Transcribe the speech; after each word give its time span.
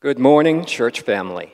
Good 0.00 0.20
morning, 0.20 0.64
church 0.64 1.00
family. 1.00 1.52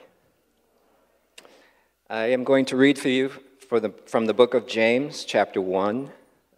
I 2.10 2.26
am 2.26 2.44
going 2.44 2.66
to 2.66 2.76
read 2.76 2.98
for 2.98 3.08
you 3.08 3.30
for 3.70 3.80
the, 3.80 3.88
from 4.04 4.26
the 4.26 4.34
book 4.34 4.52
of 4.52 4.66
James, 4.66 5.24
chapter 5.24 5.62
1, 5.62 6.10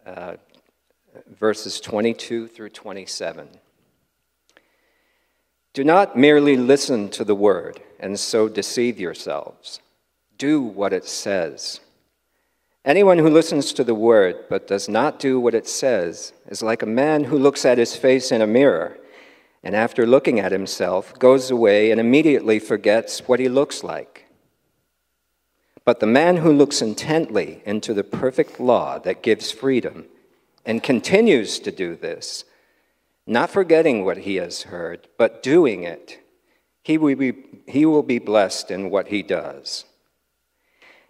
uh, 0.05 0.33
verses 1.39 1.79
22 1.79 2.49
through 2.49 2.71
27. 2.71 3.47
Do 5.71 5.85
not 5.85 6.17
merely 6.17 6.57
listen 6.57 7.07
to 7.11 7.23
the 7.23 7.35
word 7.35 7.81
and 8.01 8.19
so 8.19 8.49
deceive 8.49 8.99
yourselves. 8.99 9.79
Do 10.37 10.61
what 10.61 10.91
it 10.91 11.05
says. 11.05 11.79
Anyone 12.83 13.19
who 13.19 13.29
listens 13.29 13.71
to 13.71 13.85
the 13.85 13.95
word 13.95 14.35
but 14.49 14.67
does 14.67 14.89
not 14.89 15.19
do 15.19 15.39
what 15.39 15.55
it 15.55 15.69
says 15.69 16.33
is 16.49 16.61
like 16.61 16.81
a 16.81 16.85
man 16.85 17.23
who 17.23 17.39
looks 17.39 17.63
at 17.63 17.77
his 17.77 17.95
face 17.95 18.29
in 18.29 18.41
a 18.41 18.47
mirror 18.47 18.97
and 19.63 19.75
after 19.75 20.05
looking 20.05 20.39
at 20.39 20.51
himself, 20.51 21.17
goes 21.19 21.51
away 21.51 21.91
and 21.91 21.99
immediately 21.99 22.59
forgets 22.59 23.19
what 23.27 23.39
he 23.39 23.49
looks 23.49 23.83
like. 23.83 24.25
But 25.83 25.99
the 25.99 26.05
man 26.05 26.37
who 26.37 26.51
looks 26.51 26.81
intently 26.81 27.61
into 27.65 27.93
the 27.93 28.03
perfect 28.03 28.59
law 28.59 28.99
that 28.99 29.23
gives 29.23 29.51
freedom 29.51 30.05
and 30.65 30.83
continues 30.83 31.59
to 31.59 31.71
do 31.71 31.95
this, 31.95 32.43
not 33.25 33.49
forgetting 33.49 34.03
what 34.03 34.19
he 34.19 34.35
has 34.35 34.63
heard, 34.63 35.07
but 35.17 35.41
doing 35.41 35.83
it, 35.83 36.19
he 36.83 36.97
will 36.97 37.15
be, 37.15 37.33
he 37.67 37.85
will 37.85 38.03
be 38.03 38.19
blessed 38.19 38.69
in 38.69 38.89
what 38.89 39.07
he 39.07 39.23
does. 39.23 39.85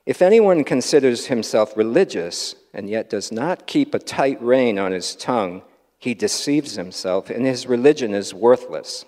If 0.05 0.21
anyone 0.21 0.63
considers 0.63 1.25
himself 1.25 1.75
religious 1.75 2.55
and 2.73 2.89
yet 2.89 3.09
does 3.09 3.31
not 3.31 3.67
keep 3.67 3.93
a 3.93 3.99
tight 3.99 4.41
rein 4.41 4.79
on 4.79 4.91
his 4.91 5.15
tongue, 5.15 5.63
he 5.97 6.13
deceives 6.13 6.75
himself, 6.75 7.29
and 7.29 7.45
his 7.45 7.67
religion 7.67 8.13
is 8.13 8.33
worthless. 8.33 9.05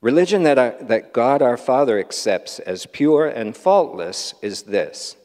Religion 0.00 0.42
that, 0.42 0.58
our, 0.58 0.76
that 0.82 1.12
God 1.12 1.42
our 1.42 1.56
Father 1.56 1.98
accepts 1.98 2.58
as 2.60 2.86
pure 2.86 3.26
and 3.26 3.56
faultless 3.56 4.34
is 4.42 4.62
this 4.62 5.16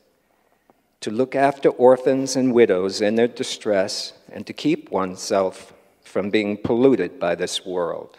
to 1.02 1.12
look 1.12 1.34
after 1.34 1.70
orphans 1.70 2.36
and 2.36 2.54
widows 2.54 3.00
in 3.00 3.16
their 3.16 3.28
distress, 3.28 4.14
and 4.32 4.46
to 4.46 4.54
keep 4.54 4.92
oneself 4.92 5.74
from 6.04 6.30
being 6.30 6.58
polluted 6.58 7.20
by 7.20 7.36
this 7.36 7.66
world. 7.66 8.18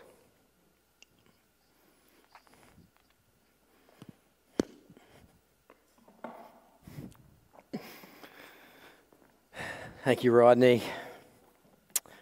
Thank 10.03 10.25
you, 10.25 10.33
Rodney. 10.33 10.83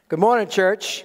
Good 0.09 0.21
morning, 0.21 0.49
church. 0.49 1.05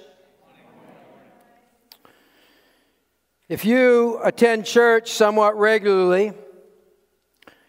If 3.50 3.66
you 3.66 4.18
attend 4.24 4.64
church 4.64 5.12
somewhat 5.12 5.58
regularly, 5.58 6.32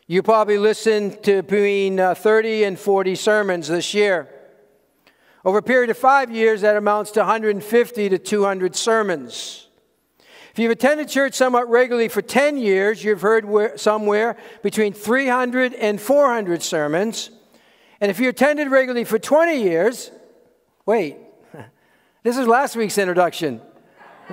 you 0.08 0.24
probably 0.24 0.58
listen 0.58 1.22
to 1.24 1.44
between 1.44 2.00
uh, 2.00 2.16
30 2.16 2.64
and 2.64 2.80
40 2.80 3.16
sermons 3.16 3.68
this 3.68 3.94
year. 3.94 4.30
Over 5.44 5.58
a 5.58 5.62
period 5.62 5.90
of 5.90 5.98
five 5.98 6.32
years, 6.32 6.62
that 6.62 6.78
amounts 6.78 7.12
to 7.12 7.20
150 7.20 8.10
to 8.10 8.18
200 8.18 8.74
sermons. 8.74 9.68
If 10.54 10.60
you've 10.60 10.72
attended 10.72 11.10
church 11.10 11.34
somewhat 11.34 11.70
regularly 11.70 12.08
for 12.08 12.22
10 12.22 12.56
years, 12.56 13.04
you've 13.04 13.20
heard 13.20 13.78
somewhere 13.78 14.38
between 14.64 14.94
300 14.94 15.74
and 15.74 16.00
400 16.00 16.64
sermons. 16.64 17.30
And 18.00 18.10
if 18.10 18.22
you 18.22 18.30
attended 18.30 18.72
regularly 18.72 19.04
for 19.04 19.20
20 19.20 19.62
years, 19.62 20.12
wait, 20.86 21.18
this 22.26 22.38
is 22.38 22.48
last 22.48 22.76
week's 22.76 22.98
introduction. 22.98 23.62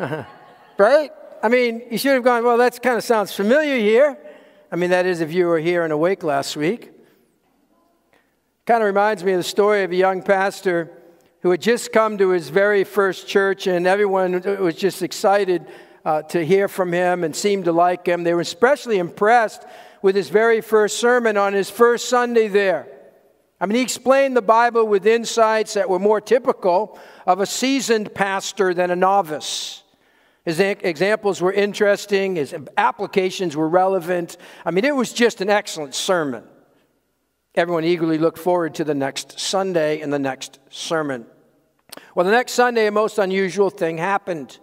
right? 0.79 1.11
I 1.43 1.48
mean, 1.51 1.83
you 1.91 1.98
should 1.98 2.15
have 2.15 2.25
gone, 2.25 2.43
well, 2.43 2.57
that 2.57 2.83
kind 2.83 2.97
of 2.97 3.05
sounds 3.05 3.35
familiar 3.35 3.77
here. 3.77 4.17
I 4.73 4.77
mean, 4.77 4.89
that 4.89 5.05
is 5.05 5.21
if 5.21 5.31
you 5.31 5.45
were 5.45 5.59
here 5.59 5.85
and 5.85 5.93
awake 5.93 6.23
last 6.23 6.57
week. 6.57 6.91
Kind 8.65 8.83
of 8.83 8.87
reminds 8.87 9.23
me 9.23 9.33
of 9.33 9.41
the 9.41 9.45
story 9.45 9.83
of 9.83 9.92
a 9.92 9.95
young 9.95 10.23
pastor 10.23 10.91
who 11.42 11.51
had 11.51 11.61
just 11.61 11.92
come 11.92 12.17
to 12.17 12.31
his 12.31 12.48
very 12.48 12.85
first 12.85 13.29
church, 13.29 13.67
and 13.67 13.86
everyone 13.86 14.41
was 14.58 14.75
just 14.77 15.02
excited 15.02 15.67
uh, 16.07 16.23
to 16.23 16.42
hear 16.42 16.69
from 16.69 16.95
him 16.95 17.25
and 17.25 17.36
seemed 17.36 17.67
to 17.67 17.73
like 17.73 18.07
him. 18.07 18.25
They 18.25 18.33
were 18.33 18.41
especially 18.41 19.01
impressed 19.01 19.67
with 20.01 20.17
his 20.17 20.31
very 20.31 20.63
first 20.63 20.97
sermon 20.97 21.36
on 21.36 21.52
his 21.52 21.69
first 21.69 22.08
Sunday 22.08 22.48
there. 22.48 22.89
I 23.62 23.67
mean, 23.67 23.77
he 23.77 23.83
explained 23.83 24.36
the 24.36 24.42
Bible 24.42 24.84
with 24.89 25.06
insights 25.06 25.74
that 25.74 25.89
were 25.89 26.00
more 26.00 26.20
typical 26.20 26.98
of 27.28 27.39
a 27.39 27.46
seasoned 27.46 28.12
pastor 28.12 28.74
than 28.74 28.90
a 28.90 28.96
novice. 28.96 29.84
His 30.45 30.58
examples 30.58 31.40
were 31.40 31.52
interesting, 31.52 32.34
his 32.34 32.56
applications 32.77 33.56
were 33.56 33.68
relevant. 33.68 34.36
I 34.64 34.72
mean, 34.72 34.84
it 34.84 34.96
was 34.96 35.12
just 35.12 35.40
an 35.40 35.48
excellent 35.48 35.95
sermon. 35.95 36.42
Everyone 37.55 37.84
eagerly 37.84 38.18
looked 38.18 38.40
forward 38.40 38.74
to 38.74 38.84
the 38.84 38.96
next 38.96 39.39
Sunday 39.39 40.01
and 40.01 40.12
the 40.12 40.18
next 40.18 40.58
sermon. 40.68 41.24
Well, 42.17 42.27
the 42.27 42.33
next 42.33 42.55
Sunday, 42.55 42.89
a 42.89 42.90
most 42.90 43.18
unusual 43.18 43.70
thing 43.70 43.96
happened. 43.96 44.58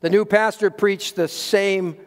The 0.00 0.10
new 0.10 0.24
pastor 0.24 0.70
preached 0.70 1.14
the 1.14 1.28
same 1.28 1.98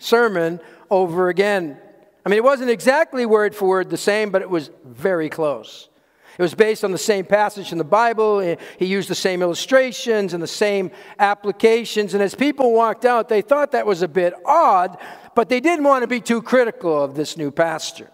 sermon 0.00 0.58
over 0.90 1.28
again. 1.28 1.78
I 2.26 2.28
mean, 2.28 2.38
it 2.38 2.44
wasn't 2.44 2.70
exactly 2.70 3.24
word 3.24 3.54
for 3.54 3.68
word 3.68 3.88
the 3.88 3.96
same, 3.96 4.30
but 4.30 4.42
it 4.42 4.50
was 4.50 4.70
very 4.84 5.28
close. 5.28 5.90
It 6.38 6.42
was 6.42 6.54
based 6.54 6.84
on 6.84 6.92
the 6.92 6.98
same 6.98 7.24
passage 7.24 7.72
in 7.72 7.78
the 7.78 7.84
Bible. 7.84 8.40
He 8.78 8.86
used 8.86 9.08
the 9.08 9.14
same 9.14 9.42
illustrations 9.42 10.34
and 10.34 10.42
the 10.42 10.46
same 10.46 10.90
applications. 11.18 12.14
And 12.14 12.22
as 12.22 12.34
people 12.34 12.72
walked 12.72 13.04
out, 13.04 13.28
they 13.28 13.42
thought 13.42 13.72
that 13.72 13.86
was 13.86 14.02
a 14.02 14.08
bit 14.08 14.34
odd, 14.44 14.98
but 15.34 15.48
they 15.48 15.60
didn't 15.60 15.84
want 15.84 16.02
to 16.02 16.06
be 16.06 16.20
too 16.20 16.42
critical 16.42 17.02
of 17.02 17.14
this 17.14 17.36
new 17.36 17.50
pastor. 17.50 18.10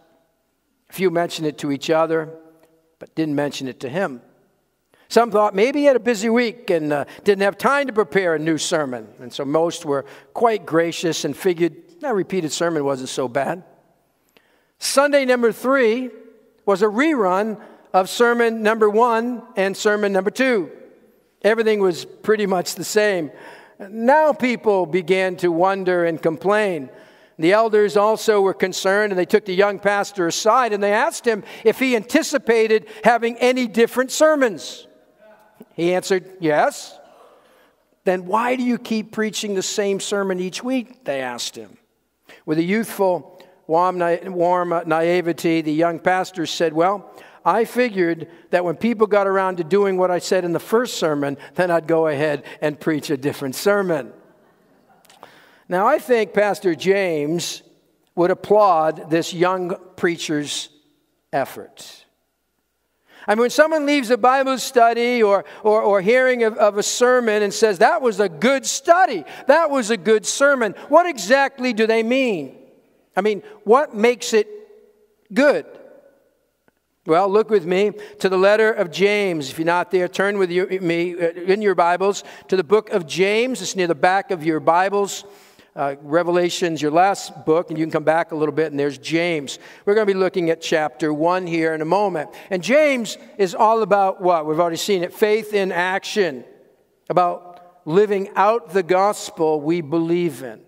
A 0.90 0.92
few 0.92 1.10
mentioned 1.10 1.46
it 1.46 1.58
to 1.58 1.70
each 1.70 1.90
other, 1.90 2.30
but 2.98 3.14
didn't 3.14 3.34
mention 3.34 3.68
it 3.68 3.80
to 3.80 3.88
him. 3.88 4.22
Some 5.08 5.30
thought 5.30 5.54
maybe 5.54 5.80
he 5.80 5.84
had 5.86 5.96
a 5.96 6.00
busy 6.00 6.28
week 6.28 6.68
and 6.70 6.92
uh, 6.92 7.04
didn't 7.24 7.42
have 7.42 7.56
time 7.56 7.86
to 7.86 7.92
prepare 7.92 8.34
a 8.34 8.38
new 8.38 8.58
sermon. 8.58 9.08
And 9.20 9.32
so 9.32 9.44
most 9.44 9.86
were 9.86 10.04
quite 10.34 10.66
gracious 10.66 11.24
and 11.24 11.36
figured 11.36 11.74
that 12.00 12.14
repeated 12.14 12.52
sermon 12.52 12.84
wasn't 12.84 13.08
so 13.08 13.26
bad. 13.26 13.64
Sunday 14.78 15.24
number 15.24 15.50
three 15.50 16.10
was 16.64 16.82
a 16.82 16.86
rerun 16.86 17.60
of 17.92 18.08
sermon 18.08 18.62
number 18.62 18.88
one 18.88 19.42
and 19.56 19.76
sermon 19.76 20.12
number 20.12 20.30
two. 20.30 20.70
Everything 21.42 21.80
was 21.80 22.04
pretty 22.04 22.46
much 22.46 22.74
the 22.74 22.84
same. 22.84 23.30
Now 23.78 24.32
people 24.32 24.86
began 24.86 25.36
to 25.36 25.52
wonder 25.52 26.04
and 26.04 26.20
complain. 26.20 26.90
The 27.38 27.52
elders 27.52 27.96
also 27.96 28.40
were 28.40 28.54
concerned 28.54 29.12
and 29.12 29.18
they 29.18 29.24
took 29.24 29.44
the 29.44 29.54
young 29.54 29.78
pastor 29.78 30.26
aside 30.26 30.72
and 30.72 30.82
they 30.82 30.92
asked 30.92 31.24
him 31.24 31.44
if 31.64 31.78
he 31.78 31.94
anticipated 31.94 32.86
having 33.04 33.36
any 33.36 33.68
different 33.68 34.10
sermons. 34.10 34.86
He 35.74 35.94
answered, 35.94 36.28
Yes. 36.40 36.98
Then 38.04 38.24
why 38.24 38.56
do 38.56 38.62
you 38.62 38.78
keep 38.78 39.12
preaching 39.12 39.54
the 39.54 39.62
same 39.62 40.00
sermon 40.00 40.40
each 40.40 40.64
week? 40.64 41.04
They 41.04 41.20
asked 41.20 41.54
him. 41.54 41.76
With 42.46 42.58
a 42.58 42.62
youthful, 42.62 43.40
warm, 43.66 43.98
warm 44.32 44.72
uh, 44.72 44.80
naivety, 44.86 45.60
the 45.60 45.72
young 45.72 46.00
pastor 46.00 46.46
said, 46.46 46.72
Well, 46.72 47.12
I 47.48 47.64
figured 47.64 48.28
that 48.50 48.62
when 48.62 48.76
people 48.76 49.06
got 49.06 49.26
around 49.26 49.56
to 49.56 49.64
doing 49.64 49.96
what 49.96 50.10
I 50.10 50.18
said 50.18 50.44
in 50.44 50.52
the 50.52 50.60
first 50.60 50.98
sermon, 50.98 51.38
then 51.54 51.70
I'd 51.70 51.86
go 51.86 52.06
ahead 52.06 52.44
and 52.60 52.78
preach 52.78 53.08
a 53.08 53.16
different 53.16 53.54
sermon. 53.54 54.12
Now, 55.66 55.86
I 55.86 55.98
think 55.98 56.34
Pastor 56.34 56.74
James 56.74 57.62
would 58.14 58.30
applaud 58.30 59.08
this 59.08 59.32
young 59.32 59.76
preacher's 59.96 60.68
effort. 61.32 62.04
I 63.26 63.34
mean, 63.34 63.40
when 63.40 63.50
someone 63.50 63.86
leaves 63.86 64.10
a 64.10 64.18
Bible 64.18 64.58
study 64.58 65.22
or, 65.22 65.46
or, 65.62 65.80
or 65.80 66.02
hearing 66.02 66.44
of, 66.44 66.58
of, 66.58 66.76
a 66.76 66.82
sermon 66.82 67.42
and 67.42 67.52
says, 67.52 67.78
that 67.78 68.02
was 68.02 68.20
a 68.20 68.28
good 68.28 68.66
study, 68.66 69.24
that 69.46 69.70
was 69.70 69.90
a 69.90 69.96
good 69.96 70.26
sermon, 70.26 70.74
what 70.90 71.06
exactly 71.06 71.72
do 71.72 71.86
they 71.86 72.02
mean? 72.02 72.58
I 73.16 73.22
mean, 73.22 73.42
what 73.64 73.94
makes 73.94 74.34
it 74.34 74.48
good? 75.32 75.64
Well, 77.08 77.30
look 77.30 77.48
with 77.48 77.64
me 77.64 77.92
to 78.18 78.28
the 78.28 78.36
letter 78.36 78.70
of 78.70 78.90
James. 78.90 79.48
If 79.48 79.58
you're 79.58 79.64
not 79.64 79.90
there, 79.90 80.08
turn 80.08 80.36
with 80.36 80.50
me 80.50 81.14
uh, 81.14 81.30
in 81.30 81.62
your 81.62 81.74
Bibles 81.74 82.22
to 82.48 82.56
the 82.56 82.62
book 82.62 82.90
of 82.90 83.06
James. 83.06 83.62
It's 83.62 83.74
near 83.74 83.86
the 83.86 83.94
back 83.94 84.30
of 84.30 84.44
your 84.44 84.60
Bibles. 84.60 85.24
Uh, 85.74 85.94
Revelation's 86.02 86.82
your 86.82 86.90
last 86.90 87.46
book, 87.46 87.70
and 87.70 87.78
you 87.78 87.84
can 87.86 87.90
come 87.90 88.04
back 88.04 88.32
a 88.32 88.34
little 88.34 88.54
bit, 88.54 88.72
and 88.72 88.78
there's 88.78 88.98
James. 88.98 89.58
We're 89.86 89.94
going 89.94 90.06
to 90.06 90.12
be 90.12 90.18
looking 90.18 90.50
at 90.50 90.60
chapter 90.60 91.10
one 91.10 91.46
here 91.46 91.72
in 91.72 91.80
a 91.80 91.86
moment. 91.86 92.28
And 92.50 92.62
James 92.62 93.16
is 93.38 93.54
all 93.54 93.80
about 93.80 94.20
what? 94.20 94.44
We've 94.44 94.60
already 94.60 94.76
seen 94.76 95.02
it 95.02 95.14
faith 95.14 95.54
in 95.54 95.72
action, 95.72 96.44
about 97.08 97.86
living 97.86 98.28
out 98.36 98.74
the 98.74 98.82
gospel 98.82 99.62
we 99.62 99.80
believe 99.80 100.42
in. 100.42 100.60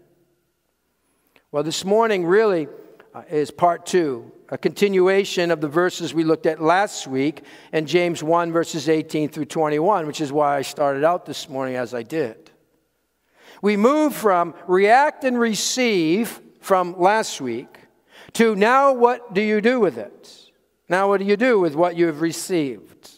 Well, 1.53 1.65
this 1.65 1.85
morning 1.85 2.25
really 2.25 2.67
uh, 3.15 3.23
is 3.31 3.51
part 3.51 3.87
two 3.87 4.33
a 4.51 4.59
continuation 4.59 5.53
of 5.53 5.61
the 5.61 5.69
verses 5.69 6.12
we 6.12 6.25
looked 6.25 6.45
at 6.45 6.61
last 6.61 7.07
week 7.07 7.45
in 7.73 7.87
James 7.87 8.21
1, 8.21 8.51
verses 8.51 8.89
18 8.89 9.29
through 9.29 9.45
21, 9.45 10.09
which 10.09 10.21
is 10.21 10.33
why 10.33 10.57
I 10.57 10.62
started 10.62 11.05
out 11.05 11.25
this 11.25 11.49
morning 11.49 11.77
as 11.77 11.95
I 11.95 12.03
did. 12.03 12.51
We 13.62 13.77
move 13.77 14.12
from 14.12 14.55
react 14.67 15.23
and 15.23 15.39
receive 15.39 16.41
from 16.61 16.99
last 16.99 17.41
week 17.41 17.79
to 18.33 18.57
now 18.57 18.93
what 18.93 19.33
do 19.33 19.41
you 19.41 19.61
do 19.61 19.79
with 19.79 19.99
it? 19.99 20.51
Now, 20.89 21.07
what 21.07 21.19
do 21.19 21.25
you 21.27 21.37
do 21.37 21.61
with 21.61 21.77
what 21.77 21.97
you 21.97 22.07
have 22.07 22.21
received? 22.21 23.11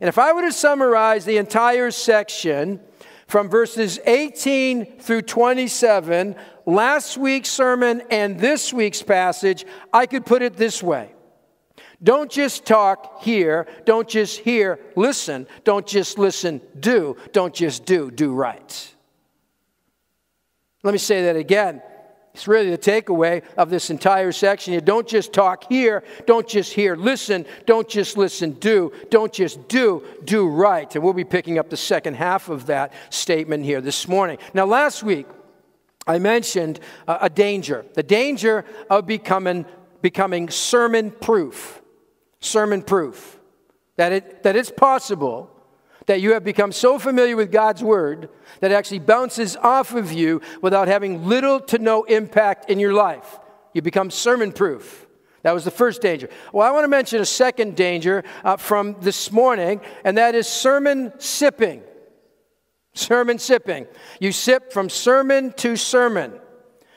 And 0.00 0.08
if 0.08 0.18
I 0.18 0.32
were 0.32 0.42
to 0.42 0.52
summarize 0.52 1.24
the 1.24 1.38
entire 1.38 1.90
section 1.90 2.80
from 3.26 3.48
verses 3.48 3.98
18 4.06 5.00
through 5.00 5.22
27, 5.22 6.36
last 6.66 7.16
week's 7.16 7.48
sermon 7.48 8.02
and 8.10 8.38
this 8.38 8.72
week's 8.72 9.02
passage, 9.02 9.64
I 9.92 10.06
could 10.06 10.26
put 10.26 10.42
it 10.42 10.56
this 10.56 10.82
way 10.82 11.12
Don't 12.02 12.30
just 12.30 12.66
talk, 12.66 13.22
hear. 13.22 13.66
Don't 13.86 14.08
just 14.08 14.40
hear, 14.40 14.78
listen. 14.96 15.46
Don't 15.64 15.86
just 15.86 16.18
listen, 16.18 16.60
do. 16.78 17.16
Don't 17.32 17.54
just 17.54 17.86
do, 17.86 18.10
do 18.10 18.34
right. 18.34 18.94
Let 20.82 20.92
me 20.92 20.98
say 20.98 21.24
that 21.24 21.36
again. 21.36 21.82
It's 22.36 22.46
really 22.46 22.68
the 22.68 22.76
takeaway 22.76 23.42
of 23.56 23.70
this 23.70 23.88
entire 23.88 24.30
section. 24.30 24.74
You 24.74 24.82
don't 24.82 25.08
just 25.08 25.32
talk 25.32 25.64
here, 25.70 26.04
don't 26.26 26.46
just 26.46 26.74
hear, 26.74 26.94
listen, 26.94 27.46
don't 27.64 27.88
just 27.88 28.18
listen, 28.18 28.50
do, 28.50 28.92
don't 29.08 29.32
just 29.32 29.68
do, 29.68 30.04
do 30.22 30.46
right. 30.46 30.94
And 30.94 31.02
we'll 31.02 31.14
be 31.14 31.24
picking 31.24 31.58
up 31.58 31.70
the 31.70 31.78
second 31.78 32.12
half 32.16 32.50
of 32.50 32.66
that 32.66 32.92
statement 33.08 33.64
here 33.64 33.80
this 33.80 34.06
morning. 34.06 34.36
Now, 34.52 34.66
last 34.66 35.02
week, 35.02 35.26
I 36.06 36.18
mentioned 36.18 36.80
uh, 37.08 37.18
a 37.20 37.30
danger 37.30 37.84
the 37.94 38.02
danger 38.02 38.64
of 38.88 39.06
becoming, 39.06 39.66
becoming 40.02 40.50
sermon 40.50 41.10
proof. 41.10 41.82
Sermon 42.40 42.82
proof. 42.82 43.38
That, 43.96 44.12
it, 44.12 44.42
that 44.42 44.56
it's 44.56 44.70
possible 44.70 45.50
that 46.06 46.20
you 46.20 46.32
have 46.32 46.44
become 46.44 46.70
so 46.70 46.98
familiar 46.98 47.36
with 47.36 47.50
God's 47.50 47.82
word 47.82 48.28
that 48.60 48.70
it 48.70 48.74
actually 48.74 49.00
bounces 49.00 49.56
off 49.56 49.94
of 49.94 50.12
you 50.12 50.40
without 50.62 50.88
having 50.88 51.26
little 51.26 51.60
to 51.60 51.78
no 51.78 52.04
impact 52.04 52.70
in 52.70 52.78
your 52.78 52.92
life. 52.92 53.38
You 53.72 53.82
become 53.82 54.10
sermon 54.10 54.52
proof. 54.52 55.06
That 55.42 55.52
was 55.52 55.64
the 55.64 55.70
first 55.70 56.02
danger. 56.02 56.28
Well, 56.52 56.66
I 56.66 56.70
want 56.72 56.84
to 56.84 56.88
mention 56.88 57.20
a 57.20 57.26
second 57.26 57.76
danger 57.76 58.24
uh, 58.44 58.56
from 58.56 58.96
this 59.00 59.30
morning, 59.30 59.80
and 60.04 60.18
that 60.18 60.34
is 60.34 60.48
sermon 60.48 61.12
sipping. 61.18 61.82
Sermon 62.96 63.38
sipping. 63.38 63.86
You 64.20 64.32
sip 64.32 64.72
from 64.72 64.88
sermon 64.88 65.52
to 65.58 65.76
sermon. 65.76 66.40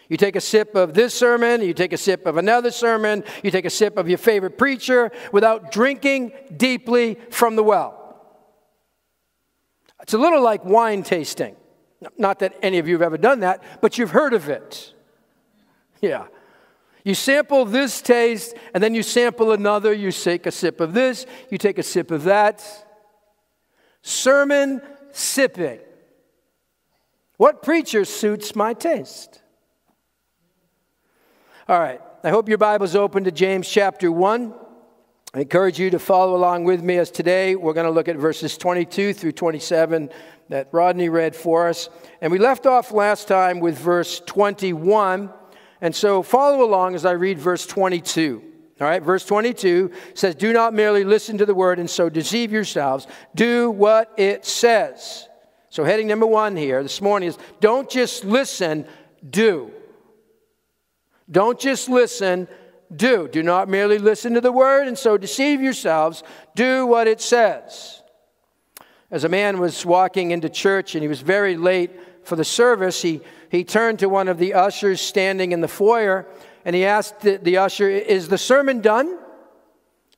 You 0.07 0.15
take 0.15 0.37
a 0.37 0.41
sip 0.41 0.73
of 0.73 0.93
this 0.93 1.13
sermon, 1.13 1.61
you 1.61 1.73
take 1.73 1.91
a 1.91 1.97
sip 1.97 2.25
of 2.25 2.37
another 2.37 2.71
sermon, 2.71 3.23
you 3.43 3.51
take 3.51 3.65
a 3.65 3.69
sip 3.69 3.97
of 3.97 4.07
your 4.07 4.17
favorite 4.17 4.57
preacher 4.57 5.11
without 5.33 5.71
drinking 5.71 6.31
deeply 6.55 7.19
from 7.29 7.57
the 7.57 7.63
well. 7.63 7.95
It's 10.01 10.13
a 10.13 10.17
little 10.17 10.41
like 10.41 10.63
wine 10.63 11.03
tasting. 11.03 11.55
Not 12.17 12.39
that 12.39 12.55
any 12.61 12.79
of 12.79 12.87
you 12.87 12.95
have 12.95 13.01
ever 13.01 13.17
done 13.17 13.41
that, 13.41 13.61
but 13.81 13.97
you've 13.97 14.11
heard 14.11 14.33
of 14.33 14.47
it. 14.47 14.93
Yeah. 16.01 16.27
You 17.03 17.13
sample 17.13 17.65
this 17.65 18.01
taste, 18.01 18.55
and 18.73 18.81
then 18.81 18.95
you 18.95 19.03
sample 19.03 19.51
another. 19.51 19.91
You 19.91 20.13
take 20.13 20.45
a 20.45 20.51
sip 20.51 20.79
of 20.79 20.93
this, 20.93 21.25
you 21.51 21.57
take 21.57 21.77
a 21.77 21.83
sip 21.83 22.09
of 22.09 22.23
that. 22.23 22.65
Sermon 24.01 24.81
sipping. 25.11 25.81
What 27.39 27.63
preacher 27.63 28.03
suits 28.03 28.53
my 28.53 28.73
taste? 28.73 29.41
All 31.69 31.79
right. 31.79 32.01
I 32.21 32.31
hope 32.31 32.49
your 32.49 32.57
Bible's 32.57 32.97
open 32.97 33.23
to 33.23 33.31
James 33.31 33.69
chapter 33.69 34.11
1. 34.11 34.53
I 35.33 35.39
encourage 35.39 35.79
you 35.79 35.89
to 35.91 35.99
follow 35.99 36.35
along 36.35 36.65
with 36.65 36.83
me 36.83 36.97
as 36.97 37.09
today 37.09 37.55
we're 37.55 37.71
going 37.71 37.85
to 37.85 37.93
look 37.93 38.09
at 38.09 38.17
verses 38.17 38.57
22 38.57 39.13
through 39.13 39.31
27 39.31 40.09
that 40.49 40.67
Rodney 40.73 41.07
read 41.07 41.33
for 41.33 41.69
us. 41.69 41.87
And 42.19 42.29
we 42.29 42.39
left 42.39 42.65
off 42.65 42.91
last 42.91 43.29
time 43.29 43.61
with 43.61 43.77
verse 43.79 44.19
21. 44.25 45.29
And 45.79 45.95
so 45.95 46.21
follow 46.21 46.65
along 46.65 46.95
as 46.95 47.05
I 47.05 47.11
read 47.11 47.39
verse 47.39 47.65
22. 47.65 48.43
All 48.81 48.87
right, 48.87 49.01
verse 49.01 49.23
22 49.25 49.93
says, 50.13 50.35
Do 50.35 50.51
not 50.51 50.73
merely 50.73 51.05
listen 51.05 51.37
to 51.37 51.45
the 51.45 51.55
word 51.55 51.79
and 51.79 51.89
so 51.89 52.09
deceive 52.09 52.51
yourselves. 52.51 53.07
Do 53.33 53.71
what 53.71 54.11
it 54.17 54.43
says. 54.45 55.28
So, 55.71 55.83
heading 55.83 56.07
number 56.07 56.25
one 56.25 56.55
here 56.55 56.81
this 56.81 57.01
morning 57.01 57.29
is 57.29 57.37
don't 57.59 57.89
just 57.89 58.23
listen, 58.25 58.87
do. 59.27 59.71
Don't 61.29 61.59
just 61.59 61.89
listen, 61.89 62.47
do. 62.95 63.27
Do 63.27 63.43
not 63.43 63.69
merely 63.69 63.99
listen 63.99 64.33
to 64.33 64.41
the 64.41 64.51
word 64.51 64.87
and 64.87 64.97
so 64.97 65.15
deceive 65.17 65.61
yourselves. 65.61 66.23
Do 66.55 66.87
what 66.87 67.07
it 67.07 67.21
says. 67.21 68.01
As 69.11 69.23
a 69.23 69.29
man 69.29 69.59
was 69.59 69.85
walking 69.85 70.31
into 70.31 70.49
church 70.49 70.95
and 70.95 71.03
he 71.03 71.07
was 71.07 71.21
very 71.21 71.55
late 71.55 71.91
for 72.23 72.35
the 72.35 72.43
service, 72.43 73.01
he, 73.01 73.21
he 73.49 73.63
turned 73.63 73.99
to 73.99 74.09
one 74.09 74.27
of 74.27 74.39
the 74.39 74.55
ushers 74.55 75.01
standing 75.01 75.51
in 75.51 75.61
the 75.61 75.67
foyer 75.67 76.27
and 76.65 76.75
he 76.75 76.85
asked 76.85 77.21
the, 77.21 77.37
the 77.37 77.57
usher, 77.57 77.89
Is 77.89 78.27
the 78.27 78.37
sermon 78.37 78.81
done? 78.81 79.19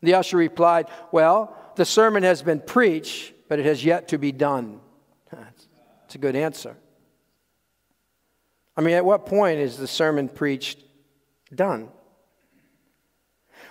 The 0.01 0.13
usher 0.15 0.37
replied, 0.37 0.87
Well, 1.11 1.55
the 1.75 1.85
sermon 1.85 2.23
has 2.23 2.41
been 2.41 2.61
preached, 2.61 3.33
but 3.49 3.59
it 3.59 3.65
has 3.65 3.83
yet 3.83 4.07
to 4.09 4.17
be 4.17 4.31
done. 4.31 4.79
That's 6.11 6.17
a 6.17 6.19
good 6.19 6.35
answer. 6.35 6.75
I 8.75 8.81
mean, 8.81 8.95
at 8.95 9.05
what 9.05 9.25
point 9.25 9.61
is 9.61 9.77
the 9.77 9.87
sermon 9.87 10.27
preached 10.27 10.77
done? 11.55 11.87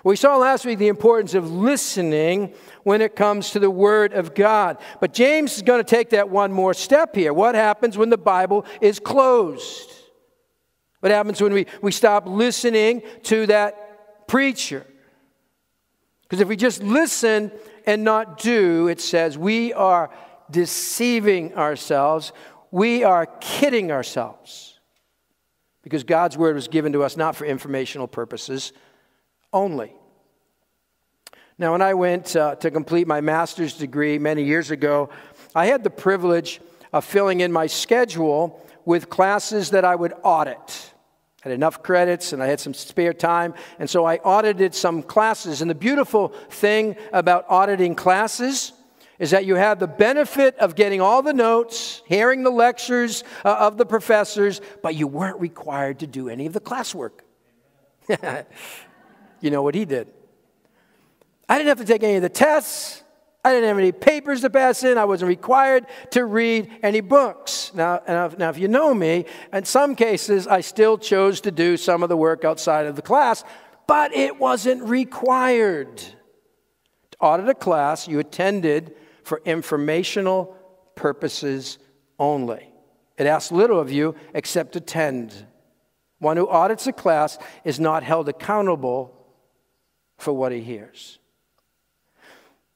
We 0.05 0.17
saw 0.17 0.39
last 0.39 0.65
week 0.65 0.79
the 0.79 0.89
importance 0.89 1.35
of 1.35 1.53
listening 1.53 2.55
when 2.83 3.03
it 3.03 3.15
comes 3.15 3.51
to 3.51 3.59
the 3.59 3.69
Word 3.69 4.15
of 4.15 4.35
God. 4.35 4.79
But 5.03 5.13
James 5.13 5.57
is 5.57 5.61
going 5.61 5.85
to 5.85 5.85
take 5.85 6.09
that 6.11 6.31
one 6.31 6.51
more 6.51 6.73
step 6.73 7.15
here. 7.15 7.35
What 7.35 7.55
happens 7.55 7.99
when 7.99 8.09
the 8.09 8.17
Bible 8.17 8.65
is 8.81 8.99
closed? 8.99 9.93
What 11.01 11.13
happens 11.13 11.43
when 11.43 11.53
we, 11.53 11.67
we 11.83 11.93
stop 11.93 12.27
listening 12.27 13.03
to 13.25 13.49
that 13.49 14.27
preacher? 14.29 14.87
Because 16.23 16.41
if 16.41 16.49
we 16.49 16.57
just 16.57 16.83
listen 16.83 17.53
and 17.85 18.03
not 18.03 18.39
do, 18.39 18.89
it 18.89 19.03
says 19.03 19.37
we 19.37 19.75
are 19.75 20.11
deceiving 20.51 21.55
ourselves, 21.55 22.33
we 22.71 23.05
are 23.05 23.27
kidding 23.27 23.91
ourselves. 23.91 24.79
Because 25.83 26.05
God's 26.05 26.37
Word 26.37 26.55
was 26.55 26.69
given 26.69 26.93
to 26.93 27.03
us 27.03 27.17
not 27.17 27.37
for 27.37 27.45
informational 27.45 28.07
purposes 28.07 28.73
only. 29.53 29.95
Now, 31.59 31.73
when 31.73 31.83
I 31.83 31.95
went 31.95 32.37
uh, 32.37 32.55
to 32.57 32.71
complete 32.71 33.07
my 33.07 33.21
master's 33.21 33.75
degree 33.75 34.19
many 34.19 34.45
years 34.45 34.71
ago, 34.71 35.11
I 35.55 35.67
had 35.67 35.85
the 35.85 35.91
privilege 35.91 36.61
of 36.93 37.05
filling 37.05 37.41
in 37.41 37.53
my 37.53 37.67
schedule 37.67 38.67
with 38.85 39.11
classes 39.11 39.71
that 39.71 39.85
I 39.85 39.95
would 39.95 40.15
audit. 40.23 40.93
I 41.45 41.49
had 41.49 41.53
enough 41.53 41.83
credits 41.83 42.33
and 42.33 42.43
I 42.43 42.47
had 42.47 42.61
some 42.61 42.75
spare 42.75 43.13
time, 43.13 43.55
and 43.79 43.89
so 43.89 44.05
I 44.05 44.17
audited 44.17 44.75
some 44.75 45.03
classes. 45.03 45.61
And 45.61 45.71
the 45.71 45.75
beautiful 45.75 46.29
thing 46.51 46.97
about 47.13 47.47
auditing 47.49 47.95
classes 47.95 48.73
is 49.21 49.31
that 49.33 49.45
you 49.45 49.55
have 49.55 49.79
the 49.79 49.87
benefit 49.87 50.57
of 50.57 50.75
getting 50.75 51.03
all 51.03 51.23
the 51.23 51.35
notes, 51.35 52.03
hearing 52.07 52.43
the 52.43 52.51
lectures 52.51 53.23
uh, 53.45 53.55
of 53.61 53.77
the 53.77 53.85
professors, 53.85 54.63
but 54.83 54.95
you 54.97 55.07
weren't 55.07 55.39
required 55.39 56.01
to 56.01 56.07
do 56.07 56.31
any 56.31 56.47
of 56.47 56.55
the 56.55 56.61
classwork. 56.61 57.21
you 59.41 59.51
know 59.51 59.63
what 59.63 59.75
he 59.75 59.85
did. 59.85 60.09
I 61.51 61.59
didn't 61.59 61.69
have 61.69 61.79
to 61.79 61.85
take 61.85 62.03
any 62.03 62.17
of 62.17 62.23
the 62.23 62.31
tests. 62.31 63.03
I 63.45 63.53
didn't 63.53 63.69
have 63.69 63.79
any 63.79 63.93
papers 63.93 64.41
to 64.41 64.49
pass 64.49 64.85
in. 64.85 64.97
I 64.97 65.05
wasn't 65.05 65.29
required 65.29 65.87
to 66.13 66.25
read 66.25 66.71
any 66.83 67.03
books. 67.03 67.73
Now, 67.75 68.01
now, 68.09 68.49
if 68.49 68.57
you 68.57 68.69
know 68.69 68.95
me, 68.95 69.27
in 69.53 69.67
some 69.67 69.97
cases, 69.97 70.47
I 70.47 70.63
still 70.63 70.97
chose 70.97 71.43
to 71.43 71.51
do 71.51 71.77
some 71.77 72.03
of 72.03 72.09
the 72.09 72.17
work 72.17 72.47
outside 72.47 72.87
of 72.87 72.97
the 72.97 73.03
class, 73.03 73.45
but 73.87 74.15
it 74.15 74.39
wasn't 74.39 74.83
required. 74.85 75.99
To 75.99 77.19
audit 77.21 77.49
a 77.51 77.55
class, 77.55 78.09
you 78.09 78.19
attended 78.19 78.95
for 79.31 79.41
informational 79.45 80.57
purposes 80.97 81.79
only. 82.19 82.69
It 83.17 83.29
asks 83.29 83.53
little 83.53 83.79
of 83.79 83.93
you 83.93 84.17
except 84.35 84.73
to 84.73 84.81
attend. 84.81 85.47
One 86.19 86.37
who 86.37 86.49
audits 86.49 86.89
a 86.89 86.93
class 86.93 87.39
is 87.63 87.79
not 87.79 88.03
held 88.03 88.29
accountable 88.29 89.15
for 90.19 90.33
what 90.33 90.51
he 90.51 90.63
hears. 90.63 91.21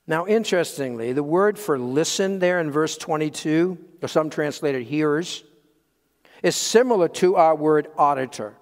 Now, 0.06 0.28
interestingly, 0.28 1.12
the 1.12 1.24
word 1.24 1.58
for 1.58 1.76
listen 1.76 2.38
there 2.38 2.60
in 2.60 2.70
verse 2.70 2.96
22, 2.98 3.76
or 4.00 4.06
some 4.06 4.30
translated 4.30 4.84
hearers, 4.84 5.42
is 6.40 6.54
similar 6.54 7.08
to 7.08 7.34
our 7.34 7.56
word 7.56 7.88
auditor. 7.98 8.54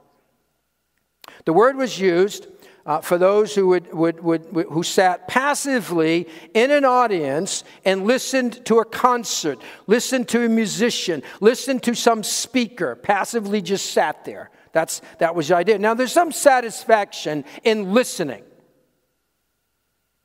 The 1.44 1.52
word 1.52 1.76
was 1.76 2.00
used 2.00 2.46
uh, 2.84 3.00
for 3.00 3.16
those 3.18 3.54
who, 3.54 3.68
would, 3.68 3.92
would, 3.94 4.22
would, 4.22 4.66
who 4.70 4.82
sat 4.82 5.28
passively 5.28 6.28
in 6.52 6.70
an 6.70 6.84
audience 6.84 7.64
and 7.84 8.06
listened 8.06 8.64
to 8.66 8.78
a 8.78 8.84
concert, 8.84 9.58
listened 9.86 10.28
to 10.28 10.44
a 10.44 10.48
musician, 10.48 11.22
listened 11.40 11.82
to 11.84 11.94
some 11.94 12.22
speaker, 12.22 12.96
passively 12.96 13.62
just 13.62 13.92
sat 13.92 14.24
there. 14.24 14.50
That's, 14.72 15.00
that 15.18 15.34
was 15.34 15.48
the 15.48 15.56
idea. 15.56 15.78
Now, 15.78 15.94
there's 15.94 16.12
some 16.12 16.32
satisfaction 16.32 17.44
in 17.62 17.92
listening. 17.92 18.42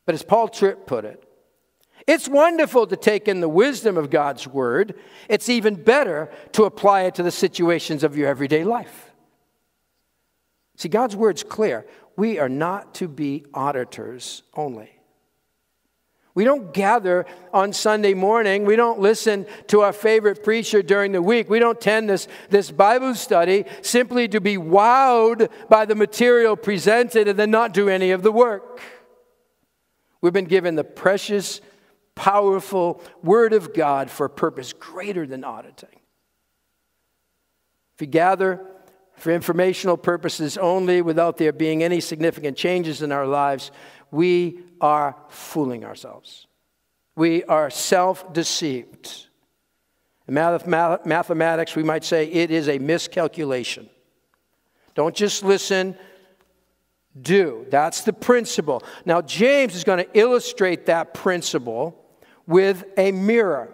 But 0.06 0.16
as 0.16 0.24
Paul 0.24 0.48
Tripp 0.48 0.88
put 0.88 1.06
it, 1.06 1.24
It's 2.08 2.30
wonderful 2.30 2.88
to 2.88 2.96
take 2.96 3.28
in 3.28 3.42
the 3.42 3.50
wisdom 3.50 3.98
of 3.98 4.10
God's 4.10 4.48
word. 4.48 4.96
It's 5.28 5.50
even 5.50 5.76
better 5.76 6.32
to 6.54 6.64
apply 6.64 7.02
it 7.02 7.16
to 7.16 7.24
the 7.24 7.32
situations 7.32 8.02
of 8.02 8.18
your 8.18 8.30
everyday 8.30 8.64
life. 8.64 9.07
See, 10.78 10.90
God's 10.90 11.16
word's 11.16 11.44
clear. 11.44 11.86
We 12.16 12.40
are 12.40 12.50
not 12.50 12.96
to 12.96 13.08
be 13.08 13.46
auditors 13.54 14.44
only. 14.56 14.92
We 16.36 16.44
don't 16.44 16.72
gather 16.72 17.26
on 17.52 17.74
Sunday 17.74 18.14
morning. 18.14 18.64
We 18.64 18.76
don't 18.76 19.00
listen 19.00 19.48
to 19.70 19.82
our 19.82 19.92
favorite 19.92 20.44
preacher 20.44 20.84
during 20.84 21.12
the 21.12 21.22
week. 21.22 21.50
We 21.50 21.58
don't 21.58 21.78
attend 21.78 22.08
this, 22.08 22.28
this 22.52 22.70
Bible 22.70 23.16
study 23.16 23.66
simply 23.82 24.28
to 24.28 24.40
be 24.40 24.56
wowed 24.56 25.50
by 25.68 25.86
the 25.86 25.96
material 25.96 26.56
presented 26.56 27.28
and 27.28 27.40
then 27.40 27.50
not 27.50 27.74
do 27.74 27.90
any 27.90 28.12
of 28.12 28.22
the 28.22 28.32
work. 28.32 28.82
We've 30.22 30.32
been 30.32 30.46
given 30.46 30.76
the 30.76 30.84
precious, 30.84 31.60
powerful 32.14 33.02
Word 33.24 33.54
of 33.54 33.74
God 33.74 34.12
for 34.12 34.28
a 34.28 34.30
purpose 34.30 34.74
greater 34.74 35.26
than 35.26 35.44
auditing. 35.44 36.00
If 37.96 38.02
we 38.02 38.08
gather 38.08 38.64
for 39.18 39.32
informational 39.32 39.98
purposes 39.98 40.58
only 40.58 41.02
without 41.02 41.38
there 41.38 41.52
being 41.52 41.84
any 41.84 42.00
significant 42.00 42.56
changes 42.56 43.02
in 43.02 43.12
our 43.12 43.26
lives, 43.26 43.72
we 44.12 44.60
are 44.80 45.16
fooling 45.28 45.84
ourselves. 45.84 46.48
We 47.16 47.44
are 47.46 47.70
self 47.70 48.32
deceived. 48.32 49.28
In 50.28 50.36
mathematics, 50.36 51.76
we 51.76 51.84
might 51.84 52.04
say 52.04 52.28
it 52.28 52.52
is 52.52 52.70
a 52.70 52.80
miscalculation. 52.80 53.90
Don't 54.94 55.16
just 55.16 55.44
listen, 55.44 55.98
do. 57.20 57.66
That's 57.70 58.02
the 58.02 58.14
principle. 58.14 58.84
Now, 59.06 59.22
James 59.22 59.76
is 59.76 59.84
going 59.84 60.04
to 60.04 60.20
illustrate 60.20 60.88
that 60.88 61.14
principle 61.14 62.06
with 62.46 62.84
a 62.98 63.12
mirror. 63.12 63.70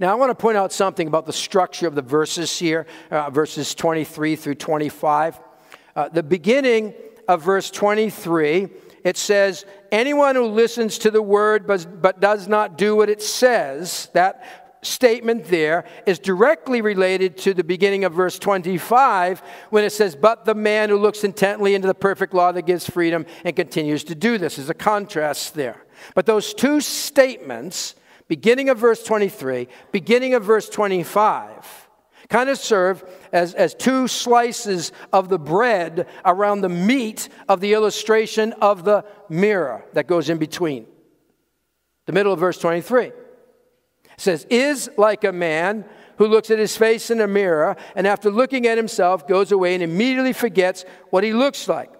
Now, 0.00 0.12
I 0.12 0.14
want 0.14 0.30
to 0.30 0.34
point 0.34 0.56
out 0.56 0.72
something 0.72 1.08
about 1.08 1.26
the 1.26 1.32
structure 1.32 1.86
of 1.86 1.94
the 1.94 2.02
verses 2.02 2.56
here, 2.56 2.86
uh, 3.10 3.30
verses 3.30 3.74
23 3.74 4.36
through 4.36 4.54
25. 4.54 5.40
Uh, 5.96 6.08
the 6.08 6.22
beginning 6.22 6.94
of 7.26 7.42
verse 7.42 7.70
23 7.70 8.68
it 9.04 9.16
says, 9.16 9.64
Anyone 9.90 10.34
who 10.34 10.46
listens 10.46 10.98
to 10.98 11.10
the 11.10 11.22
word 11.22 11.66
but, 11.66 12.02
but 12.02 12.20
does 12.20 12.46
not 12.48 12.76
do 12.76 12.94
what 12.96 13.08
it 13.08 13.22
says, 13.22 14.10
that 14.12 14.44
statement 14.82 15.46
there 15.46 15.84
is 16.06 16.18
directly 16.18 16.80
related 16.80 17.36
to 17.38 17.52
the 17.52 17.64
beginning 17.64 18.04
of 18.04 18.12
verse 18.12 18.38
25 18.38 19.42
when 19.70 19.84
it 19.84 19.90
says, 19.90 20.14
But 20.14 20.44
the 20.44 20.54
man 20.54 20.90
who 20.90 20.98
looks 20.98 21.24
intently 21.24 21.74
into 21.74 21.88
the 21.88 21.94
perfect 21.94 22.34
law 22.34 22.52
that 22.52 22.66
gives 22.66 22.88
freedom 22.88 23.26
and 23.44 23.56
continues 23.56 24.04
to 24.04 24.14
do 24.14 24.38
this. 24.38 24.56
There's 24.56 24.70
a 24.70 24.74
contrast 24.74 25.54
there. 25.54 25.84
But 26.14 26.26
those 26.26 26.54
two 26.54 26.80
statements, 26.80 27.94
beginning 28.28 28.68
of 28.68 28.78
verse 28.78 29.02
23, 29.02 29.68
beginning 29.90 30.34
of 30.34 30.44
verse 30.44 30.68
25, 30.68 31.88
kind 32.28 32.50
of 32.50 32.58
serve 32.58 33.04
as, 33.32 33.54
as 33.54 33.74
two 33.74 34.06
slices 34.06 34.92
of 35.12 35.28
the 35.28 35.38
bread 35.38 36.06
around 36.24 36.60
the 36.60 36.68
meat 36.68 37.28
of 37.48 37.60
the 37.60 37.72
illustration 37.72 38.52
of 38.60 38.84
the 38.84 39.04
mirror 39.28 39.84
that 39.94 40.06
goes 40.06 40.28
in 40.28 40.38
between. 40.38 40.86
The 42.06 42.12
middle 42.12 42.32
of 42.32 42.38
verse 42.38 42.58
23 42.58 43.12
says, 44.18 44.46
Is 44.50 44.90
like 44.96 45.24
a 45.24 45.32
man 45.32 45.84
who 46.18 46.26
looks 46.26 46.50
at 46.50 46.58
his 46.58 46.76
face 46.76 47.10
in 47.10 47.20
a 47.20 47.26
mirror 47.26 47.76
and 47.94 48.06
after 48.06 48.30
looking 48.30 48.66
at 48.66 48.76
himself 48.76 49.26
goes 49.26 49.52
away 49.52 49.74
and 49.74 49.82
immediately 49.82 50.32
forgets 50.32 50.84
what 51.10 51.24
he 51.24 51.32
looks 51.32 51.68
like. 51.68 51.90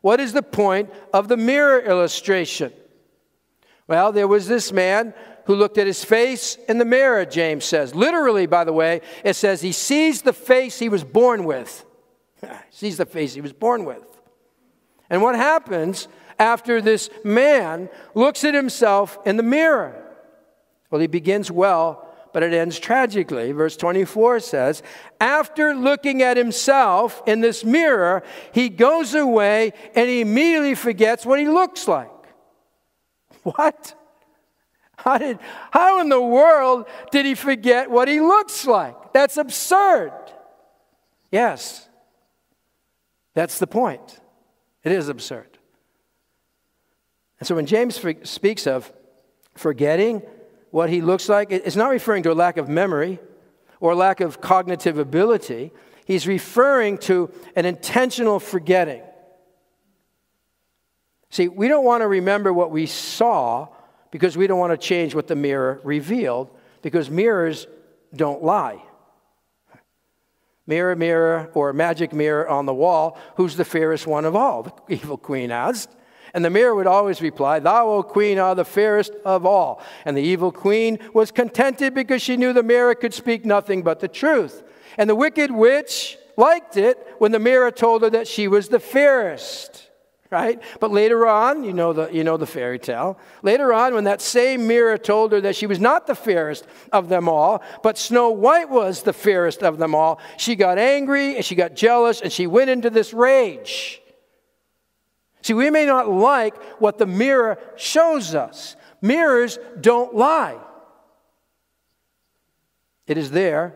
What 0.00 0.18
is 0.18 0.32
the 0.32 0.42
point 0.42 0.90
of 1.12 1.28
the 1.28 1.36
mirror 1.36 1.78
illustration? 1.78 2.72
Well, 3.86 4.12
there 4.12 4.28
was 4.28 4.46
this 4.46 4.72
man 4.72 5.14
who 5.46 5.54
looked 5.54 5.78
at 5.78 5.86
his 5.86 6.04
face 6.04 6.56
in 6.68 6.78
the 6.78 6.84
mirror, 6.84 7.24
James 7.24 7.64
says. 7.64 7.94
Literally, 7.94 8.46
by 8.46 8.64
the 8.64 8.72
way, 8.72 9.00
it 9.24 9.34
says 9.34 9.60
he 9.60 9.72
sees 9.72 10.22
the 10.22 10.32
face 10.32 10.78
he 10.78 10.88
was 10.88 11.04
born 11.04 11.44
with. 11.44 11.84
sees 12.70 12.96
the 12.96 13.06
face 13.06 13.34
he 13.34 13.40
was 13.40 13.52
born 13.52 13.84
with. 13.84 14.04
And 15.08 15.22
what 15.22 15.34
happens 15.34 16.08
after 16.38 16.80
this 16.80 17.10
man 17.24 17.88
looks 18.14 18.44
at 18.44 18.54
himself 18.54 19.18
in 19.26 19.36
the 19.36 19.42
mirror? 19.42 20.06
Well, 20.90 21.00
he 21.00 21.06
begins 21.06 21.50
well, 21.50 22.08
but 22.32 22.42
it 22.42 22.52
ends 22.52 22.78
tragically. 22.78 23.52
Verse 23.52 23.76
24 23.76 24.40
says, 24.40 24.82
After 25.20 25.74
looking 25.74 26.22
at 26.22 26.36
himself 26.36 27.22
in 27.26 27.40
this 27.40 27.64
mirror, 27.64 28.22
he 28.52 28.68
goes 28.68 29.14
away 29.14 29.72
and 29.94 30.08
he 30.08 30.20
immediately 30.20 30.74
forgets 30.74 31.26
what 31.26 31.38
he 31.38 31.48
looks 31.48 31.86
like. 31.86 32.10
What? 33.42 33.94
How, 35.04 35.16
did, 35.16 35.38
how 35.70 36.00
in 36.00 36.10
the 36.10 36.20
world 36.20 36.86
did 37.10 37.24
he 37.24 37.34
forget 37.34 37.90
what 37.90 38.06
he 38.06 38.20
looks 38.20 38.66
like? 38.66 39.14
That's 39.14 39.38
absurd. 39.38 40.12
Yes, 41.32 41.88
that's 43.34 43.58
the 43.58 43.66
point. 43.66 44.20
It 44.84 44.92
is 44.92 45.08
absurd. 45.08 45.58
And 47.38 47.46
so 47.46 47.54
when 47.54 47.64
James 47.64 47.98
speaks 48.24 48.66
of 48.66 48.92
forgetting 49.54 50.22
what 50.70 50.90
he 50.90 51.00
looks 51.00 51.30
like, 51.30 51.50
it's 51.50 51.76
not 51.76 51.88
referring 51.88 52.22
to 52.24 52.32
a 52.32 52.34
lack 52.34 52.58
of 52.58 52.68
memory 52.68 53.18
or 53.80 53.94
lack 53.94 54.20
of 54.20 54.42
cognitive 54.42 54.98
ability. 54.98 55.72
He's 56.04 56.26
referring 56.26 56.98
to 56.98 57.30
an 57.56 57.64
intentional 57.64 58.38
forgetting. 58.38 59.02
See, 61.30 61.48
we 61.48 61.68
don't 61.68 61.84
want 61.84 62.02
to 62.02 62.08
remember 62.08 62.52
what 62.52 62.70
we 62.70 62.84
saw 62.84 63.68
because 64.10 64.36
we 64.36 64.46
don't 64.46 64.58
want 64.58 64.72
to 64.72 64.86
change 64.86 65.14
what 65.14 65.26
the 65.26 65.36
mirror 65.36 65.80
revealed 65.84 66.50
because 66.82 67.10
mirrors 67.10 67.66
don't 68.14 68.42
lie. 68.42 68.82
Mirror, 70.66 70.96
mirror, 70.96 71.50
or 71.54 71.72
magic 71.72 72.12
mirror 72.12 72.48
on 72.48 72.66
the 72.66 72.74
wall, 72.74 73.18
who's 73.36 73.56
the 73.56 73.64
fairest 73.64 74.06
one 74.06 74.24
of 74.24 74.36
all? 74.36 74.62
The 74.62 74.72
evil 74.94 75.16
queen 75.16 75.50
asked. 75.50 75.90
And 76.32 76.44
the 76.44 76.50
mirror 76.50 76.76
would 76.76 76.86
always 76.86 77.20
reply, 77.20 77.58
Thou, 77.58 77.88
O 77.88 78.02
queen, 78.04 78.38
art 78.38 78.56
the 78.56 78.64
fairest 78.64 79.12
of 79.24 79.44
all. 79.44 79.82
And 80.04 80.16
the 80.16 80.22
evil 80.22 80.52
queen 80.52 81.00
was 81.12 81.32
contented 81.32 81.92
because 81.92 82.22
she 82.22 82.36
knew 82.36 82.52
the 82.52 82.62
mirror 82.62 82.94
could 82.94 83.12
speak 83.12 83.44
nothing 83.44 83.82
but 83.82 83.98
the 83.98 84.06
truth. 84.06 84.62
And 84.96 85.10
the 85.10 85.16
wicked 85.16 85.50
witch 85.50 86.18
liked 86.36 86.76
it 86.76 87.04
when 87.18 87.32
the 87.32 87.40
mirror 87.40 87.72
told 87.72 88.02
her 88.02 88.10
that 88.10 88.28
she 88.28 88.46
was 88.46 88.68
the 88.68 88.78
fairest 88.78 89.89
right? 90.30 90.62
But 90.78 90.92
later 90.92 91.26
on, 91.26 91.64
you 91.64 91.72
know, 91.72 91.92
the, 91.92 92.08
you 92.10 92.22
know 92.22 92.36
the 92.36 92.46
fairy 92.46 92.78
tale. 92.78 93.18
Later 93.42 93.72
on, 93.72 93.94
when 93.94 94.04
that 94.04 94.20
same 94.20 94.66
mirror 94.66 94.96
told 94.96 95.32
her 95.32 95.40
that 95.40 95.56
she 95.56 95.66
was 95.66 95.80
not 95.80 96.06
the 96.06 96.14
fairest 96.14 96.66
of 96.92 97.08
them 97.08 97.28
all, 97.28 97.62
but 97.82 97.98
Snow 97.98 98.30
White 98.30 98.70
was 98.70 99.02
the 99.02 99.12
fairest 99.12 99.62
of 99.62 99.78
them 99.78 99.94
all, 99.94 100.20
she 100.36 100.54
got 100.54 100.78
angry 100.78 101.36
and 101.36 101.44
she 101.44 101.56
got 101.56 101.74
jealous 101.74 102.20
and 102.20 102.32
she 102.32 102.46
went 102.46 102.70
into 102.70 102.90
this 102.90 103.12
rage. 103.12 104.00
See, 105.42 105.54
we 105.54 105.70
may 105.70 105.86
not 105.86 106.08
like 106.08 106.56
what 106.80 106.98
the 106.98 107.06
mirror 107.06 107.58
shows 107.76 108.34
us. 108.34 108.76
Mirrors 109.02 109.58
don't 109.80 110.14
lie. 110.14 110.58
It 113.06 113.18
is 113.18 113.32
there, 113.32 113.74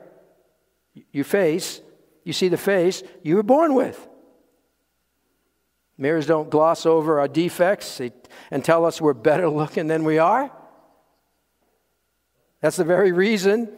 your 1.10 1.24
face, 1.24 1.80
you 2.22 2.32
see 2.32 2.46
the 2.46 2.56
face 2.56 3.02
you 3.24 3.34
were 3.34 3.42
born 3.42 3.74
with. 3.74 4.08
Mirrors 5.96 6.26
don't 6.26 6.50
gloss 6.50 6.86
over 6.86 7.20
our 7.20 7.28
defects 7.28 8.00
and 8.50 8.64
tell 8.64 8.84
us 8.84 9.00
we're 9.00 9.14
better 9.14 9.48
looking 9.48 9.86
than 9.86 10.04
we 10.04 10.18
are. 10.18 10.50
That's 12.60 12.76
the 12.76 12.84
very 12.84 13.12
reason 13.12 13.70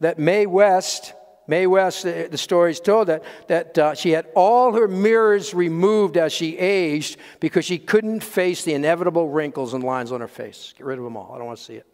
that 0.00 0.18
Mae 0.18 0.46
West, 0.46 1.14
Mae 1.48 1.66
West, 1.66 2.04
the 2.04 2.38
story 2.38 2.70
is 2.70 2.80
told 2.80 3.08
that, 3.08 3.24
that 3.48 3.78
uh, 3.78 3.94
she 3.94 4.10
had 4.10 4.26
all 4.34 4.74
her 4.74 4.86
mirrors 4.86 5.54
removed 5.54 6.16
as 6.16 6.32
she 6.32 6.56
aged 6.58 7.16
because 7.40 7.64
she 7.64 7.78
couldn't 7.78 8.20
face 8.20 8.64
the 8.64 8.74
inevitable 8.74 9.28
wrinkles 9.28 9.74
and 9.74 9.82
lines 9.82 10.12
on 10.12 10.20
her 10.20 10.28
face. 10.28 10.74
Get 10.76 10.86
rid 10.86 10.98
of 10.98 11.04
them 11.04 11.16
all. 11.16 11.32
I 11.34 11.38
don't 11.38 11.46
want 11.46 11.58
to 11.58 11.64
see 11.64 11.76
it. 11.76 11.86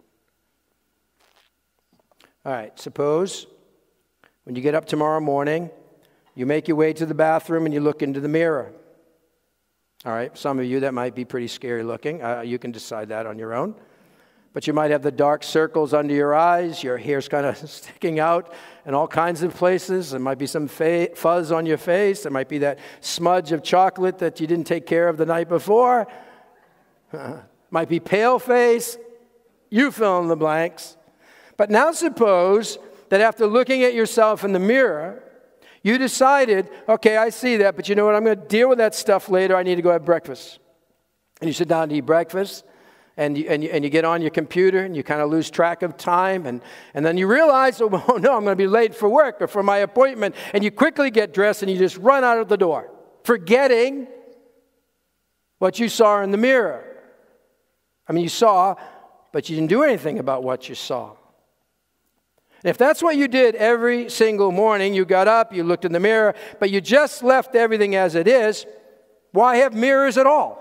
All 2.45 2.53
right, 2.53 2.79
suppose 2.79 3.47
when 4.45 4.57
you 4.57 4.63
get 4.63 4.75
up 4.75 4.87
tomorrow 4.87 5.21
morning, 5.21 5.71
you 6.35 6.47
make 6.47 6.69
your 6.69 6.77
way 6.77 6.93
to 6.93 7.07
the 7.07 7.15
bathroom 7.15 7.65
and 7.65 7.73
you 7.73 7.81
look 7.81 8.03
into 8.03 8.19
the 8.19 8.29
mirror. 8.29 8.73
All 10.07 10.13
right, 10.13 10.37
some 10.37 10.59
of 10.59 10.65
you 10.65 10.81
that 10.81 10.95
might 10.95 11.15
be 11.15 11.27
pretty 11.27 11.49
scary 11.49 11.83
looking. 11.83 12.23
Uh, 12.23 12.41
you 12.41 12.59
can 12.59 12.73
decide 12.73 13.11
that 13.11 13.27
on 13.27 13.39
your 13.39 13.53
own. 13.53 13.75
But 14.55 14.67
you 14.67 14.73
might 14.73 14.91
have 14.91 15.03
the 15.03 15.13
dark 15.13 15.45
circles 15.45 15.93
under 15.93 16.15
your 16.15 16.35
eyes, 16.35 16.83
your 16.83 16.97
hair's 16.97 17.29
kind 17.29 17.45
of 17.45 17.57
sticking 17.71 18.19
out 18.19 18.53
in 18.87 18.95
all 18.95 19.07
kinds 19.07 19.43
of 19.43 19.55
places. 19.55 20.13
There 20.13 20.21
might 20.21 20.39
be 20.39 20.47
some 20.47 20.69
fa- 20.69 21.11
fuzz 21.15 21.53
on 21.53 21.67
your 21.67 21.77
face. 21.77 22.23
There 22.23 22.33
might 22.33 22.49
be 22.49 22.59
that 22.59 22.79
smudge 23.01 23.53
of 23.53 23.63
chocolate 23.63 24.19
that 24.19 24.41
you 24.41 24.47
didn't 24.47 24.67
take 24.67 24.87
care 24.87 25.07
of 25.07 25.19
the 25.19 25.27
night 25.27 25.49
before. 25.49 26.09
might 27.71 27.89
be 27.89 28.01
pale 28.01 28.39
face. 28.39 28.97
You 29.69 29.93
fill 29.93 30.21
in 30.21 30.29
the 30.29 30.37
blanks. 30.37 30.97
But 31.59 31.71
now 31.71 31.93
suppose 31.93 32.79
that 33.11 33.21
after 33.21 33.47
looking 33.47 33.85
at 33.85 33.93
yourself 33.93 34.45
in 34.45 34.53
the 34.55 34.59
mirror, 34.59 35.23
you 35.83 35.97
decided, 35.99 36.69
okay, 36.89 37.17
I 37.17 37.31
see 37.31 37.57
that, 37.59 37.77
but 37.77 37.89
you 37.89 37.95
know 37.95 38.05
what? 38.05 38.15
I'm 38.15 38.25
going 38.25 38.39
to 38.39 38.47
deal 38.47 38.69
with 38.69 38.79
that 38.79 38.95
stuff 38.95 39.29
later. 39.29 39.57
I 39.57 39.63
need 39.63 39.77
to 39.77 39.83
go 39.83 39.91
have 39.91 40.05
breakfast. 40.05 40.59
And 41.41 41.49
you 41.49 41.55
sit 41.55 41.69
down 41.69 41.89
to 41.89 41.95
eat 41.95 42.03
breakfast. 42.03 42.65
and 43.17 43.37
you, 43.37 43.47
and 43.49 43.65
you, 43.65 43.71
and 43.71 43.83
you 43.83 43.91
get 43.91 44.05
on 44.05 44.21
your 44.21 44.31
computer 44.31 44.85
and 44.85 44.97
you 44.97 45.03
kind 45.03 45.21
of 45.21 45.31
lose 45.31 45.51
track 45.51 45.83
of 45.83 45.97
time. 45.97 46.47
And, 46.47 46.61
and 46.95 47.05
then 47.05 47.17
you 47.17 47.27
realize, 47.27 47.81
oh, 47.81 47.89
oh 48.09 48.17
no, 48.17 48.37
I'm 48.37 48.45
going 48.45 48.53
to 48.53 48.57
be 48.57 48.67
late 48.67 48.95
for 48.95 49.09
work 49.09 49.41
or 49.41 49.47
for 49.47 49.63
my 49.63 49.79
appointment. 49.79 50.35
And 50.53 50.63
you 50.63 50.71
quickly 50.71 51.11
get 51.11 51.33
dressed 51.33 51.63
and 51.63 51.71
you 51.71 51.79
just 51.79 51.97
run 51.97 52.25
out 52.25 52.39
of 52.39 52.49
the 52.49 52.57
door, 52.57 52.91
forgetting 53.25 54.07
what 55.59 55.79
you 55.79 55.89
saw 55.89 56.23
in 56.23 56.31
the 56.31 56.39
mirror. 56.39 56.85
I 58.07 58.13
mean, 58.13 58.23
you 58.23 58.29
saw, 58.29 58.75
but 59.33 59.49
you 59.49 59.57
didn't 59.57 59.71
do 59.71 59.83
anything 59.83 60.19
about 60.19 60.43
what 60.43 60.69
you 60.69 60.75
saw. 60.75 61.15
If 62.65 62.77
that's 62.77 63.03
what 63.03 63.17
you 63.17 63.27
did 63.27 63.55
every 63.55 64.11
single 64.11 64.53
morning, 64.53 64.93
you 64.93 65.05
got 65.05 65.29
up, 65.29 65.53
you 65.53 65.65
looked 65.65 65.85
in 65.85 65.93
the 65.93 66.01
mirror, 66.01 66.35
but 66.59 66.71
you 66.71 66.81
just 66.81 67.23
left 67.23 67.55
everything 67.55 67.95
as 67.95 68.15
it 68.15 68.29
is, 68.29 68.67
why 69.33 69.57
have 69.57 69.73
mirrors 69.73 70.19
at 70.19 70.27
all? 70.27 70.61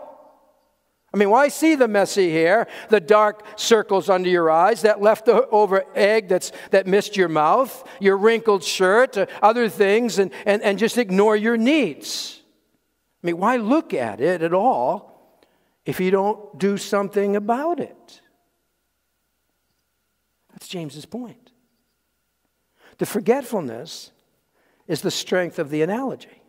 I 1.13 1.17
mean, 1.17 1.31
why 1.31 1.47
see 1.47 1.75
the 1.75 1.87
messy 1.87 2.31
hair, 2.31 2.67
the 2.89 2.99
dark 2.99 3.43
circles 3.59 4.09
under 4.09 4.29
your 4.29 4.51
eyes, 4.51 4.83
that 4.83 5.01
leftover 5.01 5.83
egg 5.95 6.27
that's, 6.27 6.51
that 6.69 6.85
missed 6.85 7.17
your 7.17 7.29
mouth, 7.29 7.83
your 7.99 8.15
wrinkled 8.15 8.63
shirt, 8.63 9.17
other 9.41 9.69
things, 9.69 10.19
and, 10.19 10.31
and, 10.45 10.61
and 10.61 10.77
just 10.77 10.97
ignore 10.99 11.35
your 11.35 11.57
needs? 11.57 12.41
I 13.23 13.27
mean, 13.27 13.37
why 13.39 13.57
look 13.57 13.93
at 13.93 14.21
it 14.21 14.43
at 14.43 14.53
all 14.53 15.43
if 15.83 15.99
you 15.99 16.11
don't 16.11 16.57
do 16.59 16.77
something 16.77 17.35
about 17.35 17.79
it? 17.79 18.21
That's 20.51 20.67
James's 20.67 21.05
point. 21.05 21.51
The 22.99 23.05
forgetfulness 23.05 24.11
is 24.87 25.01
the 25.01 25.11
strength 25.11 25.57
of 25.57 25.69
the 25.69 25.81
analogy. 25.81 26.41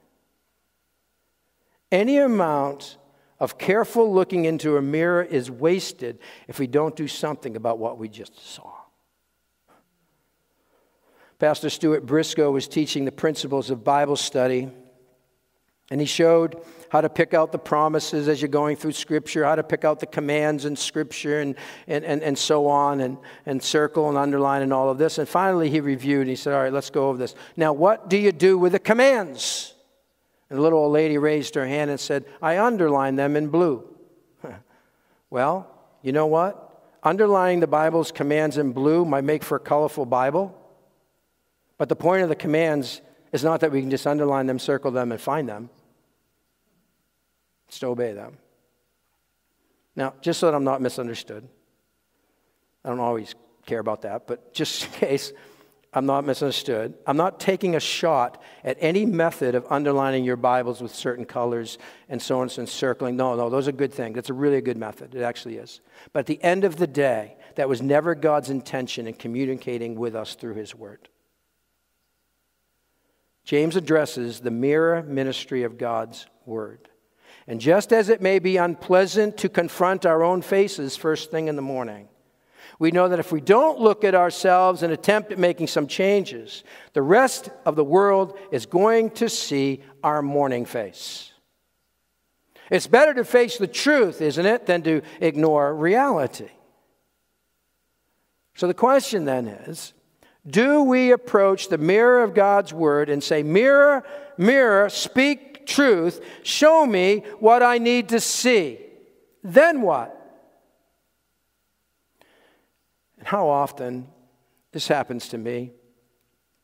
Any 1.90 2.18
amount 2.18 2.98
of 3.38 3.56
careful 3.56 4.12
looking 4.12 4.44
into 4.44 4.76
a 4.76 4.82
mirror 4.82 5.22
is 5.22 5.50
wasted 5.50 6.18
if 6.46 6.58
we 6.58 6.66
don't 6.66 6.94
do 6.94 7.08
something 7.08 7.56
about 7.56 7.78
what 7.78 7.98
we 7.98 8.08
just 8.08 8.38
saw. 8.38 8.72
Pastor 11.38 11.70
Stuart 11.70 12.04
Briscoe 12.04 12.50
was 12.50 12.68
teaching 12.68 13.06
the 13.06 13.12
principles 13.12 13.70
of 13.70 13.82
Bible 13.82 14.16
study, 14.16 14.70
and 15.90 16.00
he 16.00 16.06
showed 16.06 16.62
how 16.90 17.00
to 17.00 17.08
pick 17.08 17.34
out 17.34 17.52
the 17.52 17.58
promises 17.58 18.28
as 18.28 18.40
you're 18.40 18.48
going 18.48 18.76
through 18.76 18.92
Scripture, 18.92 19.44
how 19.44 19.54
to 19.54 19.62
pick 19.62 19.84
out 19.84 20.00
the 20.00 20.06
commands 20.06 20.64
in 20.64 20.76
Scripture, 20.76 21.40
and, 21.40 21.54
and, 21.86 22.04
and, 22.04 22.22
and 22.22 22.38
so 22.38 22.66
on, 22.66 23.00
and, 23.00 23.18
and 23.46 23.62
circle 23.62 24.08
and 24.08 24.18
underline 24.18 24.62
and 24.62 24.72
all 24.72 24.88
of 24.88 24.98
this. 24.98 25.18
And 25.18 25.28
finally, 25.28 25.70
he 25.70 25.80
reviewed 25.80 26.22
and 26.22 26.30
he 26.30 26.36
said, 26.36 26.52
All 26.52 26.62
right, 26.62 26.72
let's 26.72 26.90
go 26.90 27.08
over 27.08 27.18
this. 27.18 27.34
Now, 27.56 27.72
what 27.72 28.08
do 28.08 28.16
you 28.16 28.32
do 28.32 28.58
with 28.58 28.72
the 28.72 28.78
commands? 28.78 29.74
And 30.48 30.58
the 30.58 30.62
little 30.62 30.80
old 30.80 30.92
lady 30.92 31.16
raised 31.16 31.54
her 31.54 31.66
hand 31.66 31.90
and 31.90 32.00
said, 32.00 32.24
I 32.42 32.58
underline 32.58 33.14
them 33.14 33.36
in 33.36 33.48
blue. 33.48 33.88
well, 35.30 35.72
you 36.02 36.10
know 36.12 36.26
what? 36.26 36.66
Underlining 37.04 37.60
the 37.60 37.68
Bible's 37.68 38.10
commands 38.10 38.58
in 38.58 38.72
blue 38.72 39.04
might 39.04 39.24
make 39.24 39.44
for 39.44 39.56
a 39.56 39.60
colorful 39.60 40.06
Bible. 40.06 40.56
But 41.78 41.88
the 41.88 41.96
point 41.96 42.24
of 42.24 42.28
the 42.28 42.36
commands 42.36 43.00
is 43.32 43.44
not 43.44 43.60
that 43.60 43.70
we 43.70 43.80
can 43.80 43.90
just 43.90 44.06
underline 44.08 44.46
them, 44.46 44.58
circle 44.58 44.90
them, 44.90 45.12
and 45.12 45.20
find 45.20 45.48
them. 45.48 45.70
To 47.78 47.86
obey 47.86 48.12
them. 48.12 48.36
Now, 49.96 50.14
just 50.20 50.40
so 50.40 50.46
that 50.46 50.54
I'm 50.54 50.64
not 50.64 50.82
misunderstood, 50.82 51.48
I 52.84 52.88
don't 52.88 53.00
always 53.00 53.34
care 53.66 53.78
about 53.78 54.02
that, 54.02 54.26
but 54.26 54.52
just 54.52 54.84
in 54.84 54.90
case, 54.92 55.32
I'm 55.92 56.06
not 56.06 56.24
misunderstood. 56.24 56.94
I'm 57.06 57.16
not 57.16 57.40
taking 57.40 57.74
a 57.74 57.80
shot 57.80 58.40
at 58.62 58.76
any 58.80 59.04
method 59.06 59.56
of 59.56 59.66
underlining 59.70 60.24
your 60.24 60.36
Bibles 60.36 60.80
with 60.80 60.94
certain 60.94 61.24
colors 61.24 61.78
and 62.08 62.22
so 62.22 62.36
on 62.36 62.42
and 62.42 62.52
so 62.52 62.64
circling. 62.64 63.16
No, 63.16 63.34
no, 63.34 63.50
those 63.50 63.66
are 63.66 63.72
good 63.72 63.92
things. 63.92 64.14
That's 64.14 64.30
a 64.30 64.34
really 64.34 64.60
good 64.60 64.76
method. 64.76 65.14
It 65.14 65.22
actually 65.22 65.56
is. 65.56 65.80
But 66.12 66.20
at 66.20 66.26
the 66.26 66.42
end 66.44 66.64
of 66.64 66.76
the 66.76 66.86
day, 66.86 67.36
that 67.56 67.68
was 67.68 67.82
never 67.82 68.14
God's 68.14 68.50
intention 68.50 69.08
in 69.08 69.14
communicating 69.14 69.96
with 69.96 70.14
us 70.14 70.36
through 70.36 70.54
His 70.54 70.74
Word. 70.74 71.08
James 73.44 73.74
addresses 73.74 74.40
the 74.40 74.50
mirror 74.50 75.02
ministry 75.02 75.64
of 75.64 75.76
God's 75.76 76.26
Word. 76.46 76.88
And 77.50 77.60
just 77.60 77.92
as 77.92 78.10
it 78.10 78.22
may 78.22 78.38
be 78.38 78.58
unpleasant 78.58 79.38
to 79.38 79.48
confront 79.48 80.06
our 80.06 80.22
own 80.22 80.40
faces 80.40 80.94
first 80.94 81.32
thing 81.32 81.48
in 81.48 81.56
the 81.56 81.62
morning, 81.62 82.06
we 82.78 82.92
know 82.92 83.08
that 83.08 83.18
if 83.18 83.32
we 83.32 83.40
don't 83.40 83.80
look 83.80 84.04
at 84.04 84.14
ourselves 84.14 84.84
and 84.84 84.92
attempt 84.92 85.32
at 85.32 85.38
making 85.38 85.66
some 85.66 85.88
changes, 85.88 86.62
the 86.92 87.02
rest 87.02 87.50
of 87.66 87.74
the 87.74 87.82
world 87.82 88.38
is 88.52 88.66
going 88.66 89.10
to 89.10 89.28
see 89.28 89.82
our 90.04 90.22
morning 90.22 90.64
face. 90.64 91.32
It's 92.70 92.86
better 92.86 93.14
to 93.14 93.24
face 93.24 93.58
the 93.58 93.66
truth, 93.66 94.20
isn't 94.20 94.46
it, 94.46 94.66
than 94.66 94.82
to 94.82 95.02
ignore 95.20 95.74
reality. 95.74 96.50
So 98.54 98.68
the 98.68 98.74
question 98.74 99.24
then 99.24 99.48
is 99.48 99.92
do 100.48 100.84
we 100.84 101.10
approach 101.10 101.68
the 101.68 101.78
mirror 101.78 102.22
of 102.22 102.32
God's 102.32 102.72
word 102.72 103.10
and 103.10 103.24
say, 103.24 103.42
Mirror, 103.42 104.04
mirror, 104.38 104.88
speak 104.88 105.49
truth, 105.70 106.20
show 106.42 106.84
me 106.84 107.22
what 107.38 107.62
I 107.62 107.78
need 107.78 108.10
to 108.10 108.20
see? 108.20 108.78
Then 109.42 109.80
what? 109.82 110.16
And 113.18 113.26
how 113.26 113.48
often, 113.48 114.08
this 114.72 114.88
happens 114.88 115.28
to 115.28 115.38
me, 115.38 115.72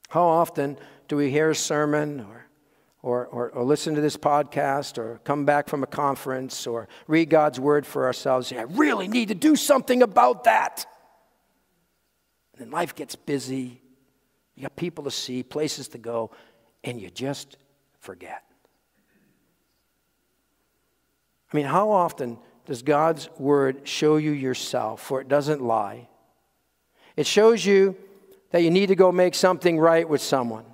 how 0.08 0.24
often 0.24 0.78
do 1.08 1.16
we 1.16 1.30
hear 1.30 1.50
a 1.50 1.54
sermon 1.54 2.20
or, 2.20 2.46
or, 3.02 3.26
or, 3.26 3.50
or, 3.50 3.64
listen 3.64 3.94
to 3.94 4.00
this 4.00 4.16
podcast 4.16 4.98
or 4.98 5.20
come 5.24 5.44
back 5.44 5.68
from 5.68 5.82
a 5.82 5.86
conference 5.86 6.66
or 6.66 6.88
read 7.06 7.30
God's 7.30 7.60
word 7.60 7.86
for 7.86 8.06
ourselves? 8.06 8.52
I 8.52 8.62
really 8.62 9.08
need 9.08 9.28
to 9.28 9.34
do 9.34 9.56
something 9.56 10.02
about 10.02 10.44
that. 10.44 10.86
And 12.52 12.66
then 12.66 12.70
life 12.70 12.94
gets 12.94 13.14
busy. 13.14 13.80
You 14.54 14.62
got 14.62 14.76
people 14.76 15.04
to 15.04 15.10
see, 15.10 15.42
places 15.42 15.88
to 15.88 15.98
go, 15.98 16.30
and 16.82 17.00
you 17.00 17.10
just 17.10 17.58
forget. 18.00 18.42
I 21.52 21.56
mean, 21.56 21.66
how 21.66 21.90
often 21.90 22.38
does 22.64 22.82
God's 22.82 23.28
word 23.38 23.86
show 23.88 24.16
you 24.16 24.32
yourself? 24.32 25.00
For 25.00 25.20
it 25.20 25.28
doesn't 25.28 25.62
lie. 25.62 26.08
It 27.16 27.26
shows 27.26 27.64
you 27.64 27.96
that 28.50 28.62
you 28.62 28.70
need 28.70 28.86
to 28.86 28.96
go 28.96 29.12
make 29.12 29.34
something 29.34 29.78
right 29.78 30.08
with 30.08 30.20
someone. 30.20 30.64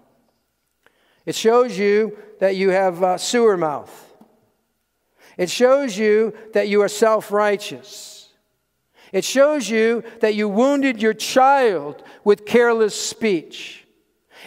It 1.25 1.35
shows 1.35 1.79
you 1.79 2.19
that 2.41 2.57
you 2.57 2.71
have 2.71 3.03
uh, 3.03 3.19
sewer 3.19 3.57
mouth. 3.57 4.13
It 5.39 5.51
shows 5.51 5.97
you 5.97 6.35
that 6.53 6.69
you 6.69 6.83
are 6.83 6.89
self 6.89 7.31
righteous. 7.31 8.29
It 9.13 9.25
shows 9.25 9.69
you 9.69 10.05
that 10.21 10.35
you 10.35 10.49
wounded 10.49 11.01
your 11.01 11.15
child 11.15 12.03
with 12.25 12.47
careless 12.47 12.99
speech. 12.99 13.87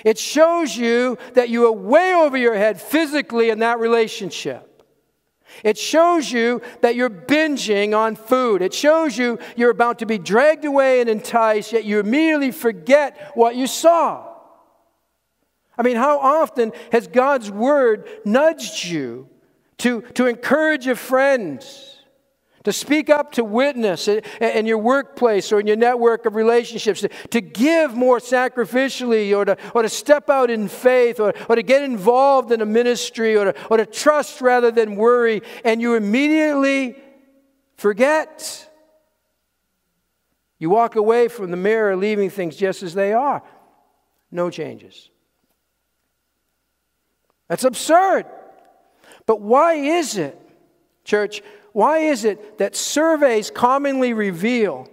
It 0.03 0.17
shows 0.17 0.75
you 0.75 1.17
that 1.33 1.49
you 1.49 1.67
are 1.67 1.71
way 1.71 2.13
over 2.13 2.35
your 2.35 2.55
head 2.55 2.81
physically 2.81 3.49
in 3.49 3.59
that 3.59 3.79
relationship. 3.79 4.74
It 5.63 5.78
shows 5.78 6.32
you 6.32 6.62
that 6.82 6.96
you're 6.96 7.10
binging 7.10 7.98
on 7.98 8.15
food. 8.15 8.62
It 8.62 8.74
shows 8.74 9.18
you 9.18 9.39
you're 9.56 9.72
about 9.72 10.00
to 10.00 10.06
be 10.06 10.18
dragged 10.18 10.65
away 10.65 11.02
and 11.02 11.10
enticed, 11.10 11.74
yet 11.74 11.86
you 11.86 12.00
immediately 12.00 12.52
forget 12.52 13.32
what 13.36 13.56
you 13.56 13.68
saw. 13.68 14.34
I 15.78 15.84
mean, 15.84 15.98
how 15.98 16.20
often 16.20 16.72
has 16.91 17.08
God's 17.08 17.52
word 17.52 18.08
nudged 18.24 18.86
you 18.86 19.30
to, 19.80 20.02
to 20.13 20.28
encourage 20.28 20.88
a 20.88 20.96
friend? 20.96 21.65
To 22.65 22.73
speak 22.73 23.10
up 23.10 23.32
to 23.32 23.43
witness 23.43 24.08
in 24.08 24.65
your 24.65 24.80
workplace 24.80 25.51
or 25.51 25.60
in 25.60 25.67
your 25.67 25.75
network 25.78 26.25
of 26.25 26.36
relationships, 26.36 27.06
to 27.30 27.41
give 27.41 27.95
more 27.95 28.19
sacrificially 28.19 29.36
or 29.36 29.45
to, 29.45 29.58
or 29.73 29.84
to 29.84 29.89
step 29.89 30.30
out 30.30 30.49
in 30.49 30.67
faith 30.67 31.19
or, 31.19 31.34
or 31.47 31.56
to 31.56 31.63
get 31.63 31.84
involved 31.84 32.51
in 32.51 32.62
a 32.62 32.65
ministry 32.65 33.38
or 33.38 33.54
to, 33.54 33.67
or 33.69 33.78
to 33.78 33.86
trust 33.86 34.41
rather 34.41 34.71
than 34.71 34.95
worry, 34.95 35.41
and 35.63 35.80
you 35.80 35.95
immediately 35.95 36.97
forget. 37.78 38.69
You 40.58 40.69
walk 40.69 40.95
away 40.95 41.28
from 41.28 41.51
the 41.51 41.58
mirror 41.58 41.95
leaving 41.95 42.30
things 42.30 42.56
just 42.56 42.82
as 42.82 42.93
they 42.93 43.13
are. 43.13 43.43
No 44.32 44.49
changes. 44.49 45.10
That's 47.47 47.63
absurd. 47.63 48.25
But 49.28 49.41
why 49.41 49.75
is 49.75 50.17
it, 50.17 50.39
church? 51.04 51.41
Why 51.75 51.97
is 51.97 52.23
it 52.23 52.59
that 52.59 52.73
surveys 52.73 53.51
commonly 53.51 54.13
reveal 54.13 54.88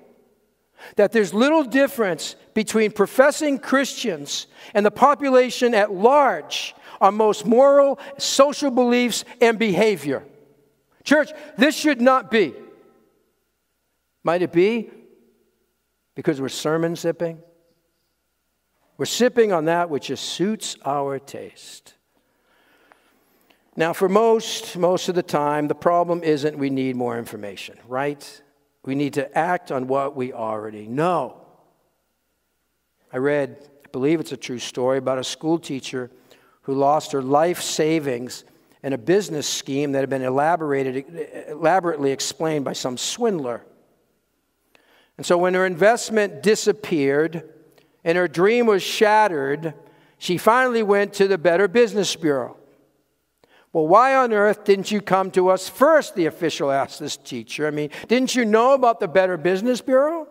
that 0.96 1.12
there's 1.12 1.32
little 1.32 1.62
difference 1.62 2.34
between 2.54 2.90
professing 2.90 3.60
Christians 3.60 4.48
and 4.74 4.84
the 4.84 4.90
population 4.90 5.74
at 5.74 5.92
large 5.92 6.74
on 7.00 7.14
most 7.14 7.46
moral, 7.46 8.00
social 8.18 8.72
beliefs, 8.72 9.24
and 9.40 9.60
behavior? 9.60 10.24
Church, 11.04 11.30
this 11.56 11.76
should 11.76 12.00
not 12.00 12.32
be. 12.32 12.52
Might 14.24 14.42
it 14.42 14.50
be 14.50 14.90
because 16.16 16.40
we're 16.40 16.48
sermon 16.48 16.96
sipping? 16.96 17.38
We're 18.96 19.04
sipping 19.04 19.52
on 19.52 19.66
that 19.66 19.88
which 19.88 20.08
just 20.08 20.24
suits 20.24 20.76
our 20.84 21.20
taste. 21.20 21.94
Now, 23.74 23.94
for 23.94 24.08
most, 24.08 24.76
most 24.76 25.08
of 25.08 25.14
the 25.14 25.22
time, 25.22 25.66
the 25.66 25.74
problem 25.74 26.22
isn't 26.22 26.58
we 26.58 26.68
need 26.68 26.94
more 26.94 27.18
information, 27.18 27.78
right? 27.88 28.42
We 28.84 28.94
need 28.94 29.14
to 29.14 29.36
act 29.36 29.72
on 29.72 29.86
what 29.86 30.14
we 30.14 30.32
already 30.32 30.86
know. 30.86 31.40
I 33.12 33.16
read, 33.16 33.56
I 33.84 33.88
believe 33.90 34.20
it's 34.20 34.32
a 34.32 34.36
true 34.36 34.58
story, 34.58 34.98
about 34.98 35.18
a 35.18 35.24
school 35.24 35.58
teacher 35.58 36.10
who 36.62 36.74
lost 36.74 37.12
her 37.12 37.22
life 37.22 37.62
savings 37.62 38.44
in 38.82 38.92
a 38.92 38.98
business 38.98 39.46
scheme 39.46 39.92
that 39.92 40.00
had 40.00 40.10
been 40.10 40.22
elaborated, 40.22 41.46
elaborately 41.48 42.10
explained 42.12 42.64
by 42.64 42.72
some 42.74 42.98
swindler. 42.98 43.64
And 45.16 45.24
so 45.24 45.38
when 45.38 45.54
her 45.54 45.64
investment 45.64 46.42
disappeared 46.42 47.48
and 48.04 48.18
her 48.18 48.28
dream 48.28 48.66
was 48.66 48.82
shattered, 48.82 49.74
she 50.18 50.36
finally 50.36 50.82
went 50.82 51.14
to 51.14 51.28
the 51.28 51.38
Better 51.38 51.68
Business 51.68 52.14
Bureau. 52.16 52.58
Well, 53.72 53.86
why 53.86 54.14
on 54.14 54.32
earth 54.32 54.64
didn't 54.64 54.90
you 54.90 55.00
come 55.00 55.30
to 55.30 55.48
us 55.48 55.68
first? 55.68 56.14
The 56.14 56.26
official 56.26 56.70
asked 56.70 57.00
this 57.00 57.16
teacher. 57.16 57.66
I 57.66 57.70
mean, 57.70 57.90
didn't 58.06 58.34
you 58.34 58.44
know 58.44 58.74
about 58.74 59.00
the 59.00 59.08
Better 59.08 59.38
Business 59.38 59.80
Bureau? 59.80 60.28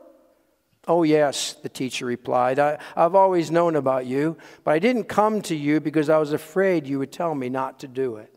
Oh, 0.87 1.03
yes, 1.03 1.53
the 1.53 1.69
teacher 1.69 2.05
replied. 2.05 2.59
I, 2.59 2.77
have 2.95 3.15
always 3.15 3.51
known 3.51 3.75
about 3.75 4.05
you, 4.05 4.37
but 4.63 4.71
I 4.71 4.79
didn't 4.79 5.05
come 5.05 5.41
to 5.43 5.55
you 5.55 5.79
because 5.79 6.09
I 6.09 6.17
was 6.17 6.33
afraid 6.33 6.87
you 6.87 6.99
would 6.99 7.11
tell 7.11 7.33
me 7.33 7.49
not 7.49 7.79
to 7.79 7.87
do 7.87 8.17
it. 8.17 8.35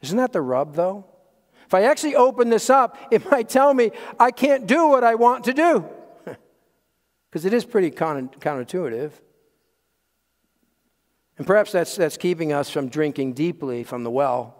Isn't 0.00 0.18
that 0.18 0.32
the 0.32 0.42
rub, 0.42 0.74
though? 0.74 1.06
If 1.66 1.74
I 1.74 1.82
actually 1.82 2.14
open 2.14 2.50
this 2.50 2.70
up, 2.70 2.98
it 3.10 3.28
might 3.30 3.48
tell 3.48 3.72
me 3.74 3.90
I 4.18 4.30
can't 4.30 4.66
do 4.66 4.88
what 4.88 5.02
I 5.02 5.16
want 5.16 5.44
to 5.44 5.52
do. 5.52 5.84
Because 7.30 7.46
it 7.46 7.52
is 7.52 7.64
pretty 7.64 7.90
counterintuitive. 7.90 9.10
And 11.36 11.46
perhaps 11.46 11.72
that's, 11.72 11.96
that's 11.96 12.16
keeping 12.16 12.52
us 12.52 12.70
from 12.70 12.88
drinking 12.88 13.32
deeply 13.32 13.84
from 13.84 14.04
the 14.04 14.10
well. 14.10 14.56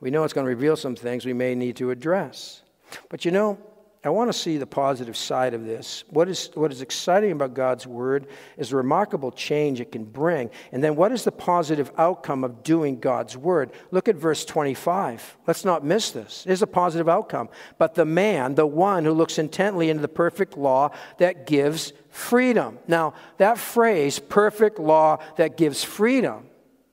We 0.00 0.10
know 0.10 0.24
it's 0.24 0.32
going 0.32 0.44
to 0.44 0.48
reveal 0.48 0.76
some 0.76 0.94
things 0.94 1.24
we 1.24 1.32
may 1.32 1.54
need 1.54 1.76
to 1.76 1.90
address. 1.90 2.62
But 3.08 3.24
you 3.24 3.30
know, 3.30 3.58
I 4.04 4.10
want 4.10 4.32
to 4.32 4.38
see 4.38 4.56
the 4.56 4.66
positive 4.66 5.16
side 5.16 5.52
of 5.52 5.64
this. 5.64 6.04
What 6.10 6.28
is, 6.28 6.50
what 6.54 6.70
is 6.70 6.80
exciting 6.80 7.32
about 7.32 7.54
God's 7.54 7.86
Word 7.86 8.28
is 8.56 8.70
the 8.70 8.76
remarkable 8.76 9.32
change 9.32 9.80
it 9.80 9.90
can 9.90 10.04
bring. 10.04 10.50
And 10.70 10.84
then, 10.84 10.94
what 10.94 11.10
is 11.10 11.24
the 11.24 11.32
positive 11.32 11.90
outcome 11.98 12.44
of 12.44 12.62
doing 12.62 13.00
God's 13.00 13.36
Word? 13.36 13.72
Look 13.90 14.08
at 14.08 14.16
verse 14.16 14.44
25. 14.44 15.38
Let's 15.46 15.64
not 15.64 15.84
miss 15.84 16.10
this. 16.12 16.44
There's 16.44 16.62
a 16.62 16.68
positive 16.68 17.08
outcome. 17.08 17.48
But 17.78 17.94
the 17.94 18.04
man, 18.04 18.54
the 18.54 18.66
one 18.66 19.04
who 19.04 19.12
looks 19.12 19.38
intently 19.38 19.90
into 19.90 20.02
the 20.02 20.08
perfect 20.08 20.56
law 20.56 20.90
that 21.18 21.46
gives 21.46 21.92
freedom. 22.10 22.78
Now, 22.86 23.14
that 23.38 23.58
phrase, 23.58 24.18
perfect 24.18 24.78
law 24.78 25.18
that 25.36 25.56
gives 25.56 25.82
freedom, 25.82 26.46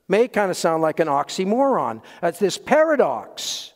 may 0.08 0.28
kind 0.28 0.50
of 0.50 0.58
sound 0.58 0.82
like 0.82 1.00
an 1.00 1.08
oxymoron. 1.08 2.02
It's 2.22 2.40
this 2.40 2.58
paradox. 2.58 3.73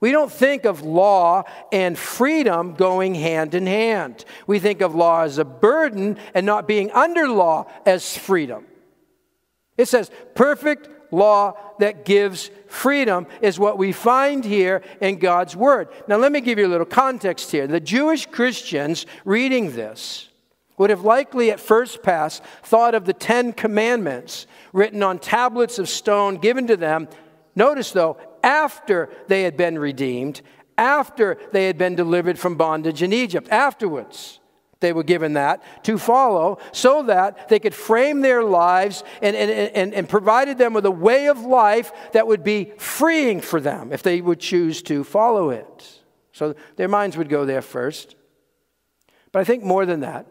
We 0.00 0.12
don't 0.12 0.30
think 0.30 0.64
of 0.64 0.82
law 0.82 1.44
and 1.72 1.98
freedom 1.98 2.74
going 2.74 3.14
hand 3.14 3.54
in 3.54 3.66
hand. 3.66 4.24
We 4.46 4.58
think 4.58 4.80
of 4.80 4.94
law 4.94 5.22
as 5.22 5.38
a 5.38 5.44
burden 5.44 6.18
and 6.34 6.46
not 6.46 6.68
being 6.68 6.90
under 6.92 7.28
law 7.28 7.66
as 7.84 8.16
freedom. 8.16 8.64
It 9.76 9.88
says, 9.88 10.10
perfect 10.34 10.88
law 11.12 11.56
that 11.78 12.04
gives 12.04 12.50
freedom 12.66 13.26
is 13.40 13.58
what 13.58 13.78
we 13.78 13.92
find 13.92 14.44
here 14.44 14.82
in 15.00 15.18
God's 15.18 15.56
Word. 15.56 15.88
Now, 16.06 16.16
let 16.16 16.32
me 16.32 16.40
give 16.40 16.58
you 16.58 16.66
a 16.66 16.68
little 16.68 16.86
context 16.86 17.50
here. 17.50 17.66
The 17.66 17.80
Jewish 17.80 18.26
Christians 18.26 19.06
reading 19.24 19.72
this 19.72 20.28
would 20.76 20.90
have 20.90 21.02
likely 21.02 21.50
at 21.50 21.60
first 21.60 22.02
pass 22.02 22.40
thought 22.62 22.94
of 22.94 23.04
the 23.04 23.12
Ten 23.12 23.52
Commandments 23.52 24.46
written 24.72 25.02
on 25.02 25.18
tablets 25.18 25.78
of 25.78 25.88
stone 25.88 26.36
given 26.36 26.66
to 26.68 26.76
them. 26.76 27.08
Notice, 27.56 27.90
though, 27.90 28.16
after 28.42 29.08
they 29.26 29.42
had 29.42 29.56
been 29.56 29.78
redeemed, 29.78 30.42
after 30.76 31.38
they 31.52 31.66
had 31.66 31.78
been 31.78 31.94
delivered 31.94 32.38
from 32.38 32.56
bondage 32.56 33.02
in 33.02 33.12
Egypt. 33.12 33.48
Afterwards, 33.50 34.40
they 34.80 34.92
were 34.92 35.02
given 35.02 35.32
that 35.32 35.62
to 35.84 35.98
follow 35.98 36.58
so 36.72 37.02
that 37.04 37.48
they 37.48 37.58
could 37.58 37.74
frame 37.74 38.20
their 38.20 38.44
lives 38.44 39.02
and, 39.20 39.34
and, 39.34 39.50
and, 39.50 39.92
and 39.92 40.08
provided 40.08 40.56
them 40.56 40.72
with 40.72 40.86
a 40.86 40.90
way 40.90 41.26
of 41.26 41.40
life 41.40 41.92
that 42.12 42.26
would 42.26 42.44
be 42.44 42.72
freeing 42.78 43.40
for 43.40 43.60
them 43.60 43.92
if 43.92 44.02
they 44.02 44.20
would 44.20 44.38
choose 44.38 44.82
to 44.82 45.02
follow 45.02 45.50
it. 45.50 46.00
So 46.32 46.54
their 46.76 46.88
minds 46.88 47.16
would 47.16 47.28
go 47.28 47.44
there 47.44 47.62
first. 47.62 48.14
But 49.32 49.40
I 49.40 49.44
think 49.44 49.64
more 49.64 49.84
than 49.84 50.00
that, 50.00 50.26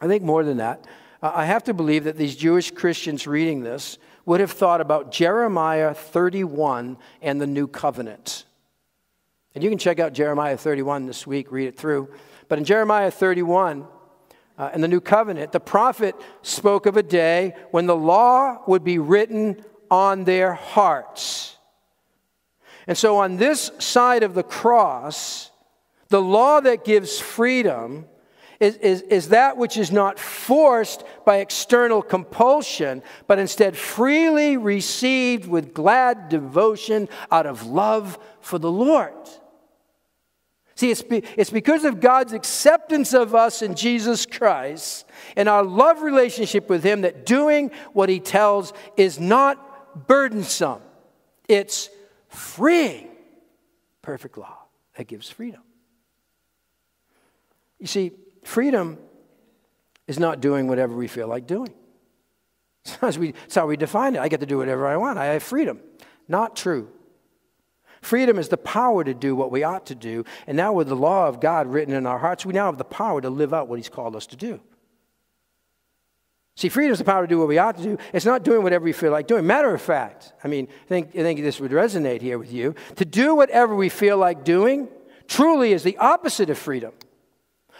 I 0.00 0.08
think 0.08 0.24
more 0.24 0.42
than 0.42 0.56
that, 0.56 0.84
uh, 1.22 1.30
I 1.34 1.44
have 1.44 1.64
to 1.64 1.74
believe 1.74 2.04
that 2.04 2.16
these 2.16 2.34
Jewish 2.34 2.70
Christians 2.72 3.26
reading 3.26 3.62
this 3.62 3.98
would 4.30 4.38
have 4.38 4.52
thought 4.52 4.80
about 4.80 5.10
Jeremiah 5.10 5.92
31 5.92 6.98
and 7.20 7.40
the 7.40 7.48
new 7.48 7.66
covenant. 7.66 8.44
And 9.56 9.64
you 9.64 9.68
can 9.68 9.76
check 9.76 9.98
out 9.98 10.12
Jeremiah 10.12 10.56
31 10.56 11.06
this 11.06 11.26
week, 11.26 11.50
read 11.50 11.66
it 11.66 11.76
through. 11.76 12.14
But 12.46 12.58
in 12.60 12.64
Jeremiah 12.64 13.10
31, 13.10 13.88
uh, 14.56 14.78
the 14.78 14.86
new 14.86 15.00
covenant, 15.00 15.50
the 15.50 15.58
prophet 15.58 16.14
spoke 16.42 16.86
of 16.86 16.96
a 16.96 17.02
day 17.02 17.56
when 17.72 17.86
the 17.86 17.96
law 17.96 18.62
would 18.68 18.84
be 18.84 19.00
written 19.00 19.64
on 19.90 20.22
their 20.22 20.54
hearts. 20.54 21.56
And 22.86 22.96
so, 22.96 23.16
on 23.16 23.36
this 23.36 23.72
side 23.80 24.22
of 24.22 24.34
the 24.34 24.44
cross, 24.44 25.50
the 26.08 26.22
law 26.22 26.60
that 26.60 26.84
gives 26.84 27.18
freedom 27.18 28.06
is, 28.60 28.76
is, 28.76 29.00
is 29.02 29.28
that 29.30 29.56
which 29.56 29.78
is 29.78 29.90
not 29.90 30.18
forced 30.18 31.02
by 31.24 31.38
external 31.38 32.02
compulsion, 32.02 33.02
but 33.26 33.38
instead 33.38 33.76
freely 33.76 34.58
received 34.58 35.48
with 35.48 35.72
glad 35.72 36.28
devotion 36.28 37.08
out 37.30 37.46
of 37.46 37.66
love 37.66 38.18
for 38.40 38.58
the 38.58 38.70
Lord. 38.70 39.14
See, 40.74 40.90
it's, 40.90 41.02
be, 41.02 41.22
it's 41.36 41.50
because 41.50 41.84
of 41.84 42.00
God's 42.00 42.34
acceptance 42.34 43.14
of 43.14 43.34
us 43.34 43.62
in 43.62 43.74
Jesus 43.74 44.26
Christ 44.26 45.06
and 45.36 45.48
our 45.48 45.64
love 45.64 46.02
relationship 46.02 46.68
with 46.68 46.84
Him 46.84 47.00
that 47.00 47.24
doing 47.24 47.70
what 47.94 48.10
He 48.10 48.20
tells 48.20 48.74
is 48.96 49.18
not 49.18 50.06
burdensome, 50.06 50.82
it's 51.48 51.88
freeing. 52.28 53.08
Perfect 54.02 54.38
law 54.38 54.58
that 54.96 55.06
gives 55.06 55.28
freedom. 55.28 55.62
You 57.78 57.86
see, 57.86 58.12
Freedom 58.42 58.98
is 60.06 60.18
not 60.18 60.40
doing 60.40 60.66
whatever 60.66 60.94
we 60.94 61.06
feel 61.06 61.28
like 61.28 61.46
doing. 61.46 61.72
That's 63.00 63.54
how 63.54 63.66
we 63.66 63.76
define 63.76 64.16
it. 64.16 64.20
I 64.20 64.28
get 64.28 64.40
to 64.40 64.46
do 64.46 64.58
whatever 64.58 64.86
I 64.86 64.96
want. 64.96 65.18
I 65.18 65.26
have 65.26 65.42
freedom. 65.42 65.80
Not 66.28 66.56
true. 66.56 66.90
Freedom 68.02 68.38
is 68.38 68.48
the 68.48 68.56
power 68.56 69.04
to 69.04 69.12
do 69.12 69.36
what 69.36 69.50
we 69.50 69.62
ought 69.62 69.86
to 69.86 69.94
do. 69.94 70.24
And 70.46 70.56
now, 70.56 70.72
with 70.72 70.88
the 70.88 70.96
law 70.96 71.28
of 71.28 71.40
God 71.40 71.66
written 71.66 71.92
in 71.92 72.06
our 72.06 72.18
hearts, 72.18 72.46
we 72.46 72.54
now 72.54 72.66
have 72.66 72.78
the 72.78 72.84
power 72.84 73.20
to 73.20 73.28
live 73.28 73.52
out 73.52 73.68
what 73.68 73.78
He's 73.78 73.90
called 73.90 74.16
us 74.16 74.26
to 74.28 74.36
do. 74.36 74.60
See, 76.56 76.68
freedom 76.68 76.92
is 76.92 76.98
the 76.98 77.04
power 77.04 77.22
to 77.22 77.28
do 77.28 77.38
what 77.38 77.48
we 77.48 77.58
ought 77.58 77.76
to 77.76 77.82
do. 77.82 77.98
It's 78.12 78.24
not 78.24 78.42
doing 78.42 78.62
whatever 78.62 78.84
we 78.84 78.92
feel 78.92 79.12
like 79.12 79.26
doing. 79.26 79.46
Matter 79.46 79.74
of 79.74 79.80
fact, 79.80 80.32
I 80.42 80.48
mean, 80.48 80.68
I 80.84 80.88
think, 80.88 81.10
I 81.10 81.22
think 81.22 81.40
this 81.40 81.60
would 81.60 81.70
resonate 81.70 82.20
here 82.20 82.38
with 82.38 82.52
you. 82.52 82.74
To 82.96 83.04
do 83.04 83.34
whatever 83.34 83.74
we 83.74 83.88
feel 83.88 84.16
like 84.16 84.44
doing 84.44 84.88
truly 85.26 85.72
is 85.72 85.82
the 85.82 85.96
opposite 85.98 86.50
of 86.50 86.58
freedom. 86.58 86.92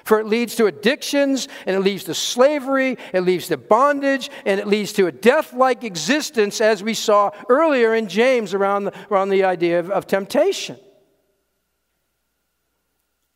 For 0.04 0.18
it 0.20 0.26
leads 0.26 0.56
to 0.56 0.66
addictions, 0.66 1.48
and 1.66 1.76
it 1.76 1.80
leads 1.80 2.04
to 2.04 2.14
slavery, 2.14 2.96
it 3.12 3.20
leads 3.20 3.48
to 3.48 3.56
bondage, 3.56 4.30
and 4.44 4.60
it 4.60 4.66
leads 4.66 4.92
to 4.94 5.06
a 5.06 5.12
death 5.12 5.52
like 5.52 5.84
existence, 5.84 6.60
as 6.60 6.82
we 6.82 6.94
saw 6.94 7.30
earlier 7.48 7.94
in 7.94 8.08
James 8.08 8.54
around 8.54 8.84
the, 8.84 8.92
around 9.10 9.28
the 9.28 9.44
idea 9.44 9.78
of, 9.78 9.90
of 9.90 10.06
temptation. 10.06 10.78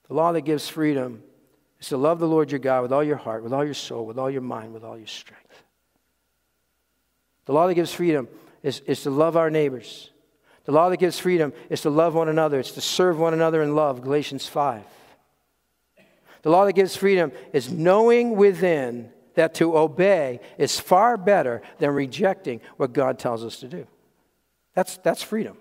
The 0.09 0.14
law 0.14 0.33
that 0.33 0.42
gives 0.42 0.68
freedom 0.68 1.22
is 1.81 1.88
to 1.88 1.96
love 1.96 2.18
the 2.18 2.29
Lord 2.29 2.50
your 2.50 2.61
God 2.61 2.83
with 2.83 2.92
all 2.92 3.05
your 3.05 3.16
heart, 3.16 3.42
with 3.42 3.53
all 3.53 3.64
your 3.64 3.74
soul, 3.74 4.07
with 4.07 4.18
all 4.18 4.31
your 4.31 4.42
mind, 4.42 4.72
with 4.72 4.85
all 4.85 4.96
your 4.96 5.07
strength. 5.07 5.42
The 7.46 7.53
law 7.53 7.66
that 7.66 7.74
gives 7.74 7.92
freedom 7.92 8.29
is, 8.62 8.81
is 8.81 9.03
to 9.03 9.11
love 9.11 9.37
our 9.37 9.50
neighbors. 9.50 10.11
The 10.64 10.72
law 10.72 10.88
that 10.88 10.96
gives 10.96 11.18
freedom 11.18 11.53
is 11.68 11.83
to 11.83 11.90
love 11.90 12.14
one 12.14 12.29
another, 12.29 12.59
it's 12.59 12.72
to 12.72 12.81
serve 12.81 13.18
one 13.18 13.35
another 13.35 13.62
in 13.62 13.74
love, 13.74 14.03
Galatians 14.03 14.46
5. 14.46 14.83
The 16.44 16.50
law 16.50 16.66
that 16.66 16.74
gives 16.74 16.94
freedom 16.94 17.33
is 17.54 17.70
knowing 17.70 18.37
within 18.37 19.11
that 19.33 19.54
to 19.54 19.78
obey 19.78 20.40
is 20.59 20.78
far 20.78 21.16
better 21.16 21.62
than 21.78 21.90
rejecting 21.92 22.61
what 22.76 22.92
God 22.92 23.18
tells 23.18 23.42
us 23.42 23.57
to 23.61 23.66
do. 23.66 23.87
That's, 24.74 24.98
that's 24.98 25.22
freedom. 25.22 25.57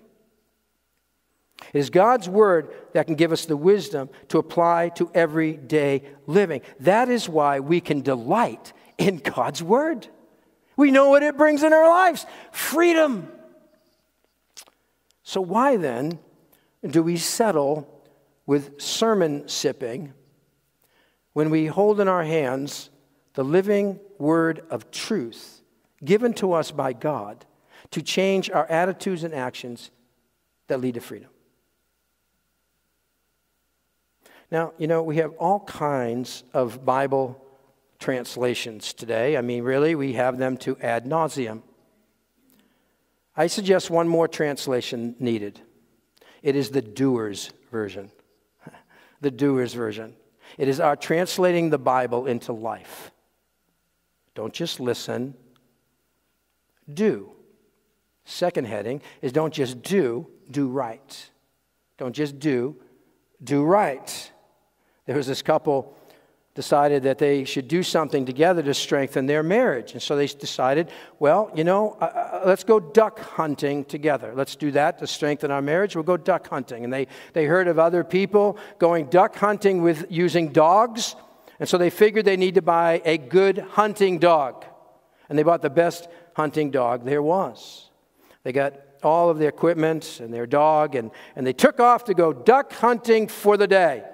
It 1.72 1.78
is 1.78 1.88
God's 1.88 2.28
word 2.28 2.70
that 2.92 3.06
can 3.06 3.14
give 3.14 3.32
us 3.32 3.46
the 3.46 3.56
wisdom 3.56 4.10
to 4.28 4.36
apply 4.36 4.90
to 4.90 5.10
everyday 5.14 6.02
living. 6.26 6.60
That 6.80 7.08
is 7.08 7.30
why 7.30 7.60
we 7.60 7.80
can 7.80 8.02
delight 8.02 8.74
in 8.98 9.16
God's 9.16 9.62
word. 9.62 10.06
We 10.76 10.90
know 10.90 11.08
what 11.08 11.22
it 11.22 11.38
brings 11.38 11.62
in 11.62 11.72
our 11.72 11.88
lives 11.88 12.26
freedom. 12.52 13.32
So, 15.22 15.40
why 15.40 15.78
then 15.78 16.18
do 16.86 17.02
we 17.02 17.16
settle 17.16 17.88
with 18.44 18.82
sermon 18.82 19.48
sipping 19.48 20.12
when 21.34 21.50
we 21.50 21.66
hold 21.66 22.00
in 22.00 22.08
our 22.08 22.24
hands 22.24 22.88
the 23.34 23.44
living 23.44 24.00
word 24.18 24.64
of 24.70 24.90
truth 24.90 25.60
given 26.02 26.32
to 26.34 26.52
us 26.52 26.70
by 26.70 26.92
God 26.92 27.44
to 27.90 28.00
change 28.00 28.50
our 28.50 28.66
attitudes 28.66 29.24
and 29.24 29.34
actions 29.34 29.90
that 30.68 30.80
lead 30.80 30.94
to 30.94 31.00
freedom. 31.00 31.28
Now, 34.50 34.72
you 34.78 34.86
know, 34.86 35.02
we 35.02 35.16
have 35.16 35.32
all 35.32 35.60
kinds 35.60 36.44
of 36.52 36.84
Bible 36.84 37.40
translations 37.98 38.92
today. 38.92 39.36
I 39.36 39.40
mean, 39.40 39.64
really, 39.64 39.94
we 39.94 40.12
have 40.12 40.38
them 40.38 40.56
to 40.58 40.76
ad 40.78 41.04
nauseum. 41.04 41.62
I 43.36 43.48
suggest 43.48 43.90
one 43.90 44.06
more 44.06 44.28
translation 44.28 45.16
needed. 45.18 45.60
It 46.42 46.54
is 46.54 46.70
the 46.70 46.82
doer's 46.82 47.52
version. 47.72 48.12
the 49.20 49.30
doer's 49.30 49.74
version. 49.74 50.14
It 50.58 50.68
is 50.68 50.80
our 50.80 50.96
translating 50.96 51.70
the 51.70 51.78
Bible 51.78 52.26
into 52.26 52.52
life. 52.52 53.10
Don't 54.34 54.52
just 54.52 54.80
listen, 54.80 55.34
do. 56.92 57.30
Second 58.24 58.66
heading 58.66 59.00
is 59.22 59.32
don't 59.32 59.52
just 59.52 59.82
do, 59.82 60.26
do 60.50 60.68
right. 60.68 61.30
Don't 61.98 62.14
just 62.14 62.38
do, 62.38 62.76
do 63.42 63.62
right. 63.64 64.32
There 65.06 65.16
was 65.16 65.26
this 65.26 65.42
couple 65.42 65.96
decided 66.54 67.02
that 67.02 67.18
they 67.18 67.44
should 67.44 67.66
do 67.66 67.82
something 67.82 68.24
together 68.24 68.62
to 68.62 68.72
strengthen 68.72 69.26
their 69.26 69.42
marriage. 69.42 69.92
And 69.92 70.00
so 70.00 70.14
they 70.14 70.28
decided, 70.28 70.88
well, 71.18 71.50
you 71.54 71.64
know, 71.64 71.96
uh, 72.00 72.04
uh, 72.04 72.42
let's 72.46 72.62
go 72.62 72.78
duck 72.78 73.18
hunting 73.18 73.84
together. 73.84 74.32
Let's 74.36 74.54
do 74.54 74.70
that 74.70 74.98
to 75.00 75.06
strengthen 75.08 75.50
our 75.50 75.60
marriage. 75.60 75.96
We'll 75.96 76.04
go 76.04 76.16
duck 76.16 76.48
hunting. 76.48 76.84
And 76.84 76.92
they, 76.92 77.08
they 77.32 77.46
heard 77.46 77.66
of 77.66 77.80
other 77.80 78.04
people 78.04 78.56
going 78.78 79.06
duck 79.06 79.34
hunting 79.34 79.82
with 79.82 80.06
using 80.10 80.52
dogs. 80.52 81.16
And 81.58 81.68
so 81.68 81.76
they 81.76 81.90
figured 81.90 82.24
they 82.24 82.36
need 82.36 82.54
to 82.54 82.62
buy 82.62 83.02
a 83.04 83.18
good 83.18 83.58
hunting 83.58 84.20
dog. 84.20 84.64
And 85.28 85.36
they 85.36 85.42
bought 85.42 85.62
the 85.62 85.70
best 85.70 86.06
hunting 86.34 86.70
dog 86.70 87.04
there 87.04 87.22
was. 87.22 87.90
They 88.44 88.52
got 88.52 88.74
all 89.02 89.28
of 89.28 89.38
their 89.38 89.48
equipment 89.48 90.20
and 90.20 90.32
their 90.32 90.46
dog, 90.46 90.94
and, 90.94 91.10
and 91.34 91.46
they 91.46 91.52
took 91.52 91.80
off 91.80 92.04
to 92.04 92.14
go 92.14 92.32
duck 92.32 92.72
hunting 92.72 93.26
for 93.26 93.56
the 93.56 93.66
day. 93.66 94.04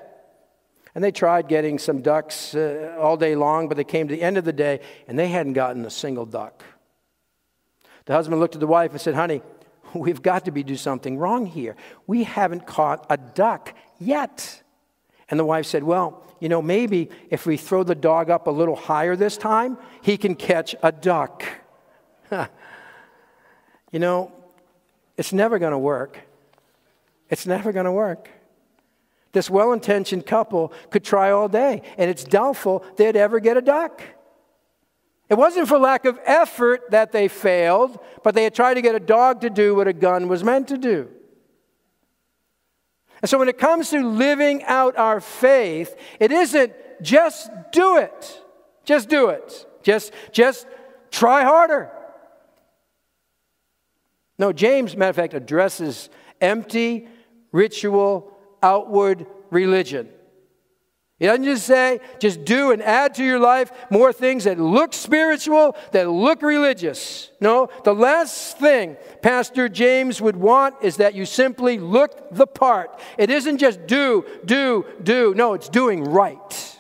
And 0.95 1.05
they 1.05 1.13
tried 1.13 1.49
getting 1.49 1.79
some 1.79 2.03
ducks 2.03 2.55
uh, 2.55 2.97
all 2.99 3.17
day 3.17 3.37
long, 3.37 3.69
but 3.69 3.77
they 3.77 3.85
came 3.85 4.09
to 4.09 4.15
the 4.15 4.23
end 4.23 4.37
of 4.37 4.45
the 4.45 4.53
day 4.53 4.81
and 5.07 5.19
they 5.19 5.29
hadn't 5.29 5.53
gotten 5.53 5.85
a 5.85 5.91
single 5.91 6.27
duck. 6.27 6.65
The 8.07 8.13
husband 8.13 8.41
looked 8.41 8.55
at 8.55 8.61
the 8.61 8.67
wife 8.67 8.91
and 8.91 9.01
said, 9.01 9.15
Honey, 9.15 9.43
we've 9.95 10.23
got 10.23 10.47
to 10.47 10.51
be 10.51 10.63
do 10.63 10.77
something 10.77 11.17
wrong 11.17 11.47
here. 11.47 11.77
We 12.07 12.25
haven't 12.25 12.67
caught 12.67 13.07
a 13.09 13.17
duck 13.17 13.75
yet. 13.99 14.63
And 15.29 15.39
the 15.39 15.45
wife 15.45 15.67
said, 15.67 15.85
Well, 15.85 16.25
you 16.41 16.49
know, 16.49 16.63
maybe 16.63 17.11
if 17.29 17.47
we 17.47 17.57
throw 17.57 17.85
the 17.85 17.95
dog 17.95 18.31
up 18.31 18.47
a 18.47 18.51
little 18.51 18.75
higher 18.75 19.15
this 19.15 19.37
time, 19.37 19.79
he 20.03 20.17
can 20.17 20.35
catch 20.35 20.75
a 20.83 20.91
duck. 20.91 21.45
you 23.93 23.99
know, 23.99 24.33
it's 25.17 25.33
never 25.33 25.59
going 25.59 25.73
to 25.73 25.79
work. 25.79 26.19
It's 27.29 27.47
never 27.47 27.73
going 27.73 27.85
to 27.85 27.93
work. 27.93 28.31
This 29.33 29.49
well 29.49 29.73
intentioned 29.73 30.27
couple 30.27 30.73
could 30.91 31.05
try 31.05 31.31
all 31.31 31.49
day, 31.49 31.83
and 31.97 32.11
it's 32.11 32.25
doubtful 32.25 32.85
they'd 32.97 33.17
ever 33.17 33.39
get 33.39 33.57
a 33.57 33.63
duck. 33.63 34.03
It 35.29 35.39
wasn't 35.39 35.69
for 35.69 35.79
lack 35.79 36.05
of 36.05 36.19
effort 36.25 36.91
that 36.91 37.13
they 37.13 37.29
failed, 37.29 38.01
but 38.25 38.35
they 38.35 38.43
had 38.43 38.55
tried 38.55 38.75
to 38.75 38.83
get 38.83 38.97
a 38.97 39.01
dog 39.01 39.43
to 39.43 39.51
do 39.51 39.77
what 39.77 39.87
a 39.87 39.93
gun 39.93 40.27
was 40.27 40.43
meant 40.43 40.67
to 40.69 40.77
do. 40.77 41.09
And 43.23 43.29
so 43.31 43.39
when 43.39 43.49
it 43.49 43.59
comes 43.59 43.91
to 43.91 44.05
living 44.05 44.65
out 44.65 44.97
our 44.97 45.21
faith, 45.21 45.95
it 46.19 46.33
isn't 46.33 46.73
just 47.01 47.51
do 47.71 47.99
it. 47.99 48.43
Just 48.85 49.09
do 49.09 49.29
it. 49.29 49.67
Just, 49.83 50.13
just 50.33 50.67
try 51.13 51.45
harder. 51.45 51.93
No, 54.39 54.53
James, 54.53 54.97
matter 54.97 55.11
of 55.11 55.17
fact, 55.17 55.35
addresses 55.35 56.09
empty 56.41 57.07
ritual 57.53 58.37
outward 58.63 59.27
religion. 59.51 60.09
He 61.21 61.27
doesn't 61.27 61.45
just 61.45 61.67
say, 61.67 62.01
just 62.19 62.47
do 62.47 62.73
and 62.73 62.83
add 62.83 63.15
to 63.17 63.25
your 63.25 63.39
life 63.39 63.71
more 63.91 64.11
things 64.11 64.45
that 64.45 64.59
look 64.59 64.95
spiritual, 64.95 65.77
that 65.93 66.09
look 66.09 66.41
religious. 66.41 67.31
No, 67.43 67.69
the 67.85 67.95
last 67.95 68.57
thing 68.59 68.97
Pastor 69.21 69.69
James 69.69 70.23
would 70.23 70.37
want 70.37 70.77
is 70.81 70.97
that 70.97 71.15
you 71.15 71.27
simply 71.27 71.79
look 71.79 72.35
the 72.35 72.47
part. 72.47 72.99
It 73.19 73.29
isn't 73.29 73.59
just 73.59 73.87
do, 73.87 74.25
do, 74.47 74.87
do. 75.03 75.35
No, 75.35 75.53
it's 75.53 75.69
doing 75.69 76.05
right. 76.05 76.77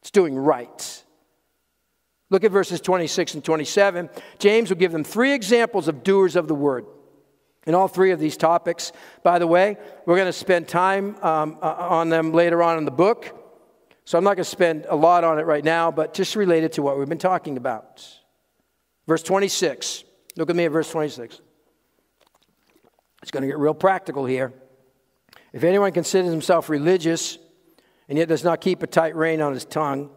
It's 0.00 0.10
doing 0.10 0.34
right. 0.34 1.04
Look 2.30 2.42
at 2.42 2.50
verses 2.50 2.80
26 2.80 3.34
and 3.34 3.44
27. 3.44 4.08
James 4.38 4.70
will 4.70 4.78
give 4.78 4.92
them 4.92 5.04
three 5.04 5.34
examples 5.34 5.88
of 5.88 6.02
doers 6.02 6.36
of 6.36 6.48
the 6.48 6.54
word 6.54 6.86
in 7.66 7.74
all 7.74 7.88
three 7.88 8.10
of 8.10 8.20
these 8.20 8.36
topics. 8.36 8.92
By 9.22 9.38
the 9.38 9.46
way, 9.46 9.76
we're 10.06 10.16
going 10.16 10.26
to 10.26 10.32
spend 10.32 10.68
time 10.68 11.16
um, 11.22 11.58
uh, 11.62 11.74
on 11.78 12.08
them 12.08 12.32
later 12.32 12.62
on 12.62 12.78
in 12.78 12.84
the 12.84 12.90
book. 12.90 13.40
So 14.04 14.18
I'm 14.18 14.24
not 14.24 14.36
going 14.36 14.44
to 14.44 14.50
spend 14.50 14.86
a 14.88 14.96
lot 14.96 15.24
on 15.24 15.38
it 15.38 15.46
right 15.46 15.64
now, 15.64 15.90
but 15.90 16.12
just 16.12 16.36
related 16.36 16.72
to 16.72 16.82
what 16.82 16.98
we've 16.98 17.08
been 17.08 17.18
talking 17.18 17.56
about. 17.56 18.06
Verse 19.06 19.22
26. 19.22 20.04
Look 20.36 20.50
at 20.50 20.56
me 20.56 20.64
at 20.64 20.72
verse 20.72 20.90
26. 20.90 21.40
It's 23.22 23.30
going 23.30 23.42
to 23.42 23.46
get 23.46 23.58
real 23.58 23.74
practical 23.74 24.26
here. 24.26 24.52
If 25.52 25.64
anyone 25.64 25.92
considers 25.92 26.30
himself 26.30 26.68
religious 26.68 27.38
and 28.08 28.18
yet 28.18 28.28
does 28.28 28.44
not 28.44 28.60
keep 28.60 28.82
a 28.82 28.86
tight 28.86 29.16
rein 29.16 29.40
on 29.40 29.54
his 29.54 29.64
tongue, 29.64 30.10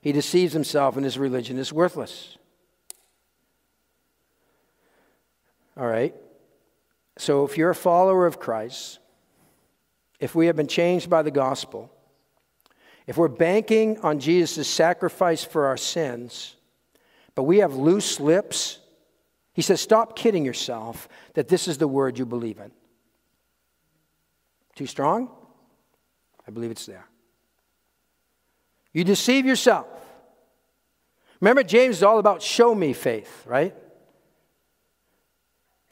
he 0.00 0.12
deceives 0.12 0.52
himself 0.52 0.96
and 0.96 1.04
his 1.04 1.18
religion 1.18 1.58
is 1.58 1.72
worthless. 1.72 2.36
All 5.76 5.86
right. 5.86 6.14
So 7.18 7.44
if 7.44 7.58
you're 7.58 7.70
a 7.70 7.74
follower 7.74 8.26
of 8.26 8.40
Christ, 8.40 8.98
if 10.18 10.34
we 10.34 10.46
have 10.46 10.56
been 10.56 10.68
changed 10.68 11.10
by 11.10 11.22
the 11.22 11.30
gospel, 11.30 11.90
if 13.06 13.16
we're 13.16 13.28
banking 13.28 13.98
on 13.98 14.20
Jesus' 14.20 14.68
sacrifice 14.68 15.44
for 15.44 15.66
our 15.66 15.76
sins, 15.76 16.56
but 17.34 17.42
we 17.42 17.58
have 17.58 17.74
loose 17.74 18.20
lips, 18.20 18.78
he 19.52 19.62
says, 19.62 19.80
stop 19.80 20.16
kidding 20.16 20.44
yourself 20.44 21.08
that 21.34 21.48
this 21.48 21.68
is 21.68 21.78
the 21.78 21.88
word 21.88 22.18
you 22.18 22.24
believe 22.24 22.58
in. 22.58 22.70
Too 24.74 24.86
strong? 24.86 25.30
I 26.46 26.50
believe 26.50 26.70
it's 26.70 26.86
there. 26.86 27.06
You 28.92 29.04
deceive 29.04 29.46
yourself. 29.46 29.86
Remember, 31.40 31.62
James 31.62 31.96
is 31.96 32.02
all 32.02 32.18
about 32.18 32.40
show 32.40 32.74
me 32.74 32.92
faith, 32.92 33.44
right? 33.46 33.74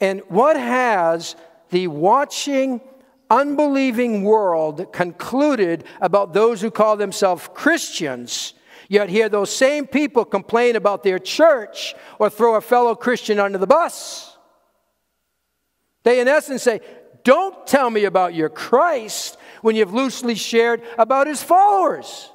And 0.01 0.21
what 0.27 0.57
has 0.57 1.35
the 1.69 1.87
watching, 1.87 2.81
unbelieving 3.29 4.23
world 4.23 4.91
concluded 4.91 5.85
about 6.01 6.33
those 6.33 6.59
who 6.59 6.71
call 6.71 6.97
themselves 6.97 7.47
Christians? 7.53 8.55
Yet 8.89 9.09
hear 9.09 9.29
those 9.29 9.55
same 9.55 9.87
people 9.87 10.25
complain 10.25 10.75
about 10.75 11.03
their 11.03 11.19
church 11.19 11.95
or 12.19 12.29
throw 12.29 12.55
a 12.55 12.61
fellow 12.61 12.95
Christian 12.95 13.39
under 13.39 13.57
the 13.57 13.67
bus. 13.67 14.35
They, 16.03 16.19
in 16.19 16.27
essence, 16.27 16.63
say, 16.63 16.81
Don't 17.23 17.65
tell 17.65 17.89
me 17.89 18.03
about 18.03 18.33
your 18.33 18.49
Christ 18.49 19.37
when 19.61 19.75
you've 19.75 19.93
loosely 19.93 20.35
shared 20.35 20.81
about 20.97 21.27
his 21.27 21.41
followers. 21.41 22.31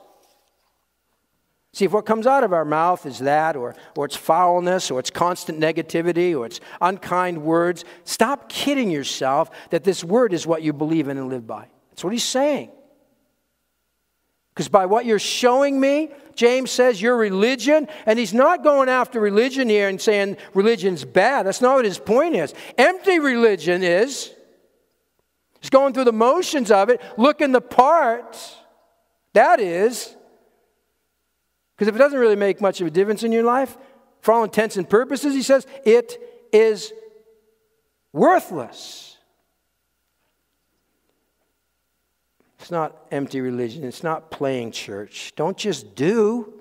See, 1.77 1.85
if 1.85 1.93
what 1.93 2.07
comes 2.07 2.27
out 2.27 2.43
of 2.43 2.55
our 2.55 2.65
mouth 2.65 3.05
is 3.05 3.19
that, 3.19 3.55
or, 3.55 3.75
or 3.99 4.07
it's 4.07 4.17
foulness, 4.17 4.91
or 4.91 4.99
it's 4.99 5.11
constant 5.11 5.61
negativity, 5.61 6.35
or 6.35 6.47
it's 6.47 6.59
unkind 6.81 7.43
words, 7.43 7.85
stop 8.05 8.49
kidding 8.49 8.91
yourself 8.91 9.51
that 9.69 9.85
this 9.85 10.03
word 10.03 10.33
is 10.33 10.47
what 10.47 10.63
you 10.63 10.73
believe 10.73 11.09
in 11.09 11.19
and 11.19 11.29
live 11.29 11.47
by. 11.47 11.69
That's 11.91 12.03
what 12.03 12.15
he's 12.15 12.25
saying. 12.25 12.71
Because 14.55 14.69
by 14.69 14.87
what 14.87 15.05
you're 15.05 15.19
showing 15.19 15.79
me, 15.79 16.09
James 16.35 16.71
says 16.71 17.03
your 17.03 17.15
religion, 17.19 17.89
and 18.07 18.19
he's 18.19 18.33
not 18.33 18.65
going 18.65 18.89
after 18.89 19.21
religion 19.21 19.69
here 19.69 19.91
and 19.91 20.01
saying 20.01 20.39
religion's 20.55 21.05
bad. 21.05 21.45
That's 21.45 21.61
not 21.61 21.75
what 21.75 21.85
his 21.85 21.99
point 21.99 22.37
is. 22.37 22.55
Empty 22.79 23.19
religion 23.19 23.83
is. 23.83 24.33
He's 25.61 25.69
going 25.69 25.93
through 25.93 26.05
the 26.05 26.13
motions 26.15 26.71
of 26.71 26.89
it, 26.89 27.03
looking 27.19 27.53
the 27.53 27.61
part. 27.61 28.39
That 29.35 29.61
is 29.61 30.16
because 31.77 31.89
if 31.89 31.95
it 31.95 31.99
doesn't 31.99 32.19
really 32.19 32.37
make 32.37 32.61
much 32.63 32.81
of 32.81 32.87
a 32.87 32.91
difference 32.91 33.23
in 33.23 33.33
your 33.33 33.43
life, 33.43 33.77
for 34.23 34.33
all 34.33 34.45
intents 34.45 34.79
and 34.79 34.89
purposes, 34.89 35.35
he 35.35 35.43
says, 35.43 35.67
it 35.85 36.19
is 36.53 36.93
worthless. 38.13 39.19
It's 42.59 42.71
not 42.71 42.97
empty 43.13 43.41
religion, 43.41 43.85
it's 43.85 44.03
not 44.03 44.31
playing 44.31 44.73
church. 44.73 45.33
Don't 45.37 45.57
just 45.57 45.95
do, 45.95 46.55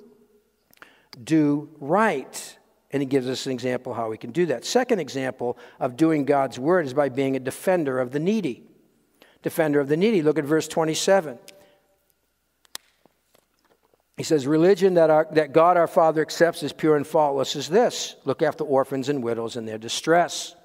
do 1.23 1.69
right. 1.79 2.57
And 2.91 3.01
he 3.01 3.07
gives 3.07 3.27
us 3.27 3.45
an 3.45 3.53
example 3.53 3.93
how 3.93 4.09
we 4.09 4.17
can 4.17 4.31
do 4.31 4.45
that. 4.47 4.65
Second 4.65 4.99
example 4.99 5.57
of 5.79 5.97
doing 5.97 6.25
God's 6.25 6.59
word 6.59 6.85
is 6.85 6.93
by 6.93 7.09
being 7.09 7.35
a 7.35 7.39
defender 7.39 7.99
of 7.99 8.11
the 8.11 8.19
needy. 8.19 8.63
Defender 9.41 9.79
of 9.79 9.87
the 9.87 9.97
needy. 9.97 10.21
Look 10.21 10.37
at 10.37 10.45
verse 10.45 10.67
27. 10.67 11.39
He 14.17 14.23
says, 14.23 14.47
Religion 14.47 14.93
that, 14.95 15.09
our, 15.09 15.27
that 15.31 15.51
God 15.51 15.77
our 15.77 15.87
Father 15.87 16.21
accepts 16.21 16.63
as 16.63 16.71
pure 16.71 16.95
and 16.95 17.05
faultless 17.05 17.55
is 17.55 17.67
this 17.67 18.15
look 18.25 18.41
after 18.41 18.63
orphans 18.63 19.09
and 19.09 19.23
widows 19.23 19.55
in 19.55 19.65
their 19.65 19.77
distress. 19.77 20.55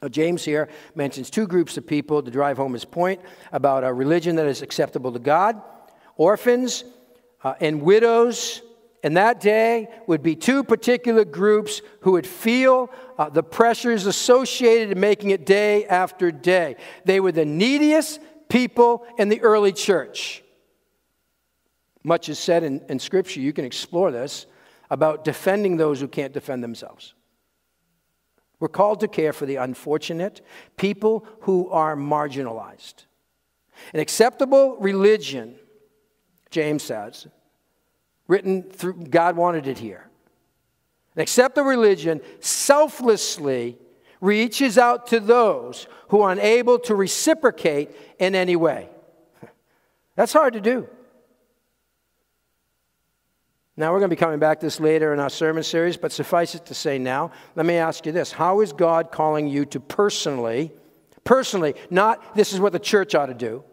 Now, 0.00 0.08
James 0.08 0.44
here 0.44 0.68
mentions 0.94 1.30
two 1.30 1.46
groups 1.46 1.76
of 1.76 1.86
people 1.86 2.22
to 2.22 2.30
drive 2.30 2.56
home 2.56 2.72
his 2.72 2.84
point 2.84 3.20
about 3.52 3.84
a 3.84 3.92
religion 3.92 4.36
that 4.36 4.46
is 4.46 4.62
acceptable 4.62 5.12
to 5.12 5.18
God 5.18 5.60
orphans 6.16 6.84
uh, 7.42 7.54
and 7.60 7.82
widows. 7.82 8.62
And 9.04 9.16
that 9.16 9.40
day 9.40 9.88
would 10.06 10.22
be 10.22 10.36
two 10.36 10.62
particular 10.62 11.24
groups 11.24 11.82
who 12.02 12.12
would 12.12 12.26
feel 12.26 12.90
uh, 13.18 13.28
the 13.28 13.42
pressures 13.42 14.06
associated 14.06 14.92
in 14.92 15.00
making 15.00 15.30
it 15.30 15.44
day 15.44 15.84
after 15.86 16.30
day. 16.30 16.76
They 17.04 17.18
were 17.18 17.32
the 17.32 17.44
neediest 17.44 18.20
people 18.48 19.04
in 19.18 19.28
the 19.28 19.40
early 19.40 19.72
church. 19.72 20.44
Much 22.04 22.28
is 22.28 22.38
said 22.38 22.64
in, 22.64 22.82
in 22.88 22.98
Scripture, 22.98 23.40
you 23.40 23.52
can 23.52 23.64
explore 23.64 24.10
this, 24.10 24.46
about 24.90 25.24
defending 25.24 25.78
those 25.78 26.00
who 26.00 26.06
can't 26.06 26.34
defend 26.34 26.62
themselves. 26.62 27.14
We're 28.60 28.68
called 28.68 29.00
to 29.00 29.08
care 29.08 29.32
for 29.32 29.46
the 29.46 29.56
unfortunate, 29.56 30.42
people 30.76 31.26
who 31.40 31.70
are 31.70 31.96
marginalized. 31.96 33.06
An 33.94 34.00
acceptable 34.00 34.76
religion, 34.76 35.56
James 36.50 36.82
says, 36.82 37.26
written 38.28 38.62
through 38.62 39.06
God 39.06 39.34
wanted 39.36 39.66
it 39.66 39.78
here. 39.78 40.08
An 41.16 41.22
acceptable 41.22 41.68
religion 41.68 42.20
selflessly 42.40 43.78
reaches 44.20 44.78
out 44.78 45.06
to 45.08 45.20
those 45.20 45.88
who 46.08 46.20
are 46.20 46.32
unable 46.32 46.78
to 46.80 46.94
reciprocate 46.94 47.90
in 48.18 48.34
any 48.34 48.56
way. 48.56 48.90
That's 50.16 50.32
hard 50.32 50.52
to 50.52 50.60
do. 50.60 50.86
Now, 53.76 53.92
we're 53.92 54.00
going 54.00 54.10
to 54.10 54.16
be 54.16 54.20
coming 54.20 54.38
back 54.38 54.60
to 54.60 54.66
this 54.66 54.80
later 54.80 55.14
in 55.14 55.20
our 55.20 55.30
sermon 55.30 55.62
series, 55.62 55.96
but 55.96 56.12
suffice 56.12 56.54
it 56.54 56.66
to 56.66 56.74
say 56.74 56.98
now, 56.98 57.30
let 57.56 57.64
me 57.64 57.76
ask 57.76 58.04
you 58.04 58.12
this 58.12 58.32
How 58.32 58.60
is 58.60 58.72
God 58.72 59.10
calling 59.10 59.48
you 59.48 59.64
to 59.66 59.80
personally, 59.80 60.72
personally, 61.24 61.74
not 61.90 62.34
this 62.34 62.52
is 62.52 62.60
what 62.60 62.72
the 62.72 62.78
church 62.78 63.14
ought 63.14 63.26
to 63.26 63.34
do, 63.34 63.64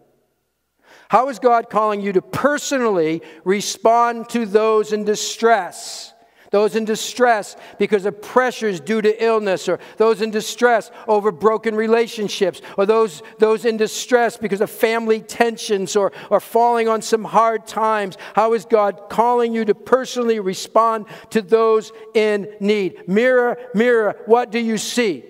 how 1.09 1.29
is 1.29 1.39
God 1.39 1.69
calling 1.69 2.01
you 2.01 2.13
to 2.13 2.21
personally 2.21 3.21
respond 3.43 4.29
to 4.29 4.45
those 4.45 4.93
in 4.93 5.03
distress? 5.03 6.13
Those 6.51 6.75
in 6.75 6.85
distress 6.85 7.55
because 7.77 8.05
of 8.05 8.21
pressures 8.21 8.79
due 8.79 9.01
to 9.01 9.23
illness, 9.23 9.69
or 9.69 9.79
those 9.97 10.21
in 10.21 10.31
distress 10.31 10.89
over 11.07 11.31
broken 11.31 11.75
relationships, 11.75 12.61
or 12.77 12.87
those, 12.87 13.21
those 13.37 13.65
in 13.65 13.77
distress 13.77 14.35
because 14.35 14.61
of 14.61 14.71
family 14.71 15.21
tensions 15.21 15.95
or, 15.95 16.11
or 16.31 16.39
falling 16.39 16.87
on 16.87 17.03
some 17.03 17.23
hard 17.23 17.67
times. 17.67 18.17
How 18.33 18.53
is 18.53 18.65
God 18.65 19.09
calling 19.09 19.53
you 19.53 19.63
to 19.65 19.75
personally 19.75 20.39
respond 20.39 21.05
to 21.29 21.41
those 21.41 21.91
in 22.15 22.51
need? 22.59 23.07
Mirror, 23.07 23.57
mirror, 23.75 24.15
what 24.25 24.51
do 24.51 24.59
you 24.59 24.79
see? 24.79 25.23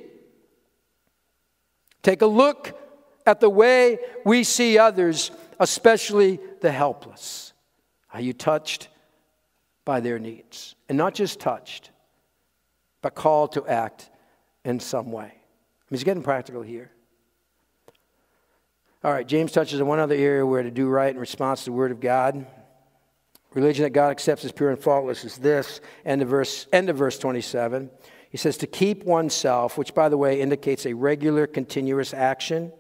Take 2.02 2.22
a 2.22 2.28
look 2.28 2.80
at 3.26 3.42
the 3.42 3.50
way 3.50 4.00
we 4.26 4.46
see 4.46 4.78
others 4.78 5.32
especially 5.60 6.40
the 6.62 6.72
helpless. 6.72 7.52
Are 8.14 8.22
you 8.22 8.32
touched 8.32 8.88
by 9.90 10.00
their 10.00 10.20
needs? 10.20 10.76
And 10.88 11.00
not 11.00 11.16
just 11.16 11.40
touched, 11.40 11.90
but 13.02 13.16
called 13.16 13.54
to 13.54 13.66
act 13.66 14.12
in 14.64 14.80
some 14.80 15.12
way. 15.12 15.24
I 15.24 15.26
mean, 15.26 15.34
he's 15.90 16.04
getting 16.04 16.22
practical 16.22 16.62
here. 16.62 16.92
All 19.04 19.12
right, 19.12 19.28
James 19.28 19.52
touches 19.52 19.82
on 19.82 19.88
one 19.88 19.98
other 19.98 20.14
area 20.14 20.46
where 20.46 20.62
to 20.62 20.70
do 20.70 20.88
right 20.88 21.12
in 21.12 21.20
response 21.20 21.62
to 21.62 21.72
the 21.72 21.72
Word 21.72 21.90
of 21.90 22.00
God. 22.00 22.46
Religion 23.56 23.82
that 23.82 23.90
God 23.90 24.12
accepts 24.12 24.46
as 24.46 24.52
pure 24.52 24.70
and 24.70 24.78
faultless 24.78 25.26
is 25.26 25.38
this, 25.38 25.82
end 26.06 26.22
of 26.22 26.28
verse, 26.28 26.68
end 26.72 26.92
of 26.92 26.96
verse 26.96 27.18
27. 27.18 27.90
He 28.30 28.38
says 28.38 28.58
to 28.58 28.68
keep 28.68 29.06
oneself, 29.06 29.76
which 29.76 29.96
by 29.96 30.08
the 30.08 30.20
way 30.20 30.40
indicates 30.40 30.86
a 30.86 30.94
regular, 30.94 31.48
continuous 31.48 32.14
action 32.14 32.72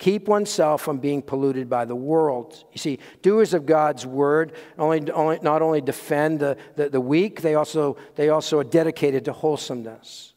keep 0.00 0.28
oneself 0.28 0.80
from 0.80 0.98
being 0.98 1.20
polluted 1.20 1.68
by 1.68 1.84
the 1.84 1.94
world. 1.94 2.64
You 2.72 2.78
see, 2.78 2.98
doers 3.20 3.52
of 3.54 3.66
God's 3.66 4.06
word 4.06 4.54
only, 4.78 5.08
only, 5.12 5.38
not 5.42 5.60
only 5.60 5.82
defend 5.82 6.40
the, 6.40 6.56
the, 6.74 6.88
the 6.88 7.00
weak, 7.00 7.42
they 7.42 7.54
also, 7.54 7.98
they 8.16 8.30
also 8.30 8.58
are 8.58 8.64
dedicated 8.64 9.26
to 9.26 9.32
wholesomeness. 9.32 10.32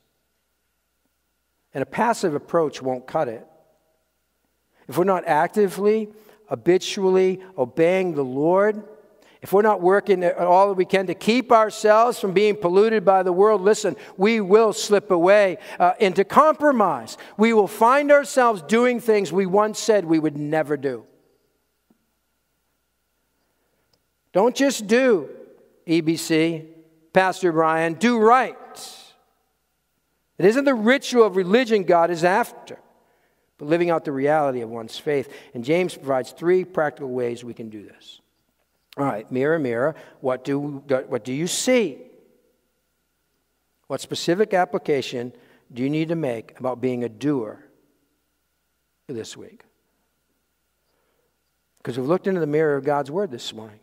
And 1.74 1.82
a 1.82 1.86
passive 1.86 2.36
approach 2.36 2.82
won't 2.82 3.08
cut 3.08 3.30
it. 3.30 3.48
If 4.90 4.98
we're 4.98 5.06
not 5.06 5.24
actively, 5.26 6.10
habitually 6.50 7.42
obeying 7.58 8.16
the 8.16 8.24
Lord, 8.24 8.84
if 9.44 9.52
we're 9.52 9.62
not 9.62 9.82
working 9.82 10.24
all 10.24 10.70
that 10.70 10.76
we 10.76 10.86
can 10.86 11.06
to 11.08 11.14
keep 11.14 11.52
ourselves 11.52 12.18
from 12.18 12.32
being 12.32 12.56
polluted 12.56 13.04
by 13.04 13.24
the 13.24 13.34
world, 13.34 13.62
listen, 13.62 13.98
we 14.16 14.40
will 14.40 14.72
slip 14.72 15.12
away 15.12 15.58
uh, 15.82 15.92
into 16.00 16.24
compromise. 16.24 17.18
We 17.36 17.52
will 17.52 17.68
find 17.68 18.10
ourselves 18.10 18.62
doing 18.62 19.02
things 19.02 19.34
we 19.34 19.46
once 19.46 19.80
said 19.80 20.06
we 20.06 20.18
would 20.18 20.38
never 20.38 20.78
do. 20.78 21.04
Don't 24.32 24.56
just 24.56 24.88
do 24.88 25.30
EBC, 25.86 26.66
Pastor 27.12 27.52
Brian, 27.52 27.96
do 27.96 28.20
right. 28.20 28.56
It 30.38 30.46
isn't 30.46 30.64
the 30.64 30.74
ritual 30.74 31.26
of 31.26 31.36
religion 31.36 31.84
God 31.84 32.12
is 32.12 32.24
after, 32.24 32.80
but 33.58 33.68
living 33.68 33.90
out 33.90 34.06
the 34.06 34.14
reality 34.14 34.62
of 34.62 34.70
one's 34.70 34.98
faith. 34.98 35.30
And 35.54 35.66
James 35.66 35.96
provides 35.96 36.32
three 36.32 36.64
practical 36.64 37.10
ways 37.10 37.44
we 37.44 37.54
can 37.54 37.70
do 37.70 37.84
this. 37.84 38.22
All 38.98 39.06
right, 39.06 39.30
mirror, 39.32 39.58
mirror, 39.58 39.96
what 40.22 40.44
do, 40.44 40.60
what 40.60 41.24
do 41.24 41.34
you 41.34 41.48
see? 41.48 41.98
What 43.88 44.02
specific 44.02 44.54
application 44.54 45.34
do 45.74 45.82
you 45.82 45.90
need 45.90 46.10
to 46.10 46.16
make 46.16 46.60
about 46.60 46.80
being 46.80 47.04
a 47.04 47.10
doer 47.10 47.64
this 49.08 49.36
week? 49.36 49.64
Because 51.80 51.98
we've 51.98 52.08
looked 52.08 52.28
into 52.28 52.40
the 52.40 52.48
mirror 52.48 52.76
of 52.76 52.86
God's 52.86 53.12
Word 53.12 53.32
this 53.32 53.54
morning. 53.54 53.80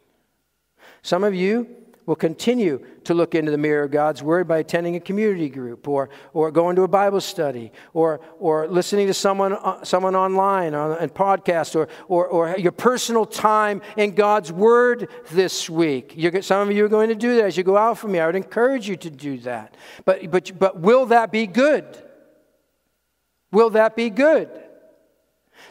Some 1.03 1.25
of 1.25 1.35
you 1.35 1.69
will 2.07 2.17
continue 2.17 2.85
to 3.05 3.15
look 3.15 3.35
into 3.35 3.51
the 3.51 3.59
mirror 3.59 3.85
of 3.85 3.91
God's 3.91 4.23
Word 4.23 4.49
by 4.49 4.59
attending 4.59 4.97
a 4.97 5.01
community 5.01 5.49
group 5.49 5.87
or, 5.87 6.11
or 6.33 6.51
going 6.51 6.77
to 6.77 6.83
a 6.83 6.89
Bible 6.89 7.21
study 7.21 7.73
or, 7.93 8.21
or 8.39 8.67
listening 8.69 9.07
to 9.07 9.15
someone, 9.15 9.53
uh, 9.53 9.85
someone 9.85 10.17
online 10.17 10.75
on 10.75 10.93
a 10.93 11.09
podcast 11.09 11.77
or, 11.77 11.89
or, 12.09 12.27
or 12.27 12.59
your 12.59 12.73
personal 12.73 13.27
time 13.27 13.83
in 13.97 14.15
God's 14.15 14.53
Word 14.53 15.09
this 15.31 15.69
week. 15.71 16.15
You're, 16.17 16.43
some 16.43 16.69
of 16.69 16.77
you 16.77 16.85
are 16.85 16.89
going 16.89 17.09
to 17.09 17.15
do 17.15 17.37
that 17.37 17.45
as 17.45 17.57
you 17.57 17.63
go 17.63 17.77
out 17.77 17.99
from 17.99 18.15
here. 18.15 18.25
I 18.25 18.27
would 18.27 18.37
encourage 18.37 18.89
you 18.89 18.97
to 18.97 19.11
do 19.11 19.39
that. 19.39 19.77
But, 20.05 20.31
but, 20.31 20.59
but 20.59 20.81
will 20.81 21.07
that 21.07 21.31
be 21.31 21.47
good? 21.47 21.85
Will 23.53 23.71
that 23.71 23.97
be 23.97 24.11
good? 24.11 24.49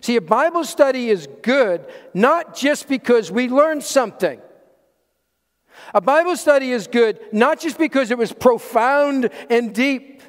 See, 0.01 0.15
a 0.15 0.21
Bible 0.21 0.63
study 0.63 1.09
is 1.09 1.27
good 1.41 1.85
not 2.13 2.55
just 2.55 2.87
because 2.87 3.31
we 3.31 3.49
learn 3.49 3.81
something. 3.81 4.39
A 5.93 6.01
Bible 6.01 6.37
study 6.37 6.71
is 6.71 6.87
good 6.87 7.19
not 7.31 7.59
just 7.59 7.77
because 7.77 8.11
it 8.11 8.17
was 8.17 8.31
profound 8.31 9.29
and 9.49 9.73
deep. 9.73 10.21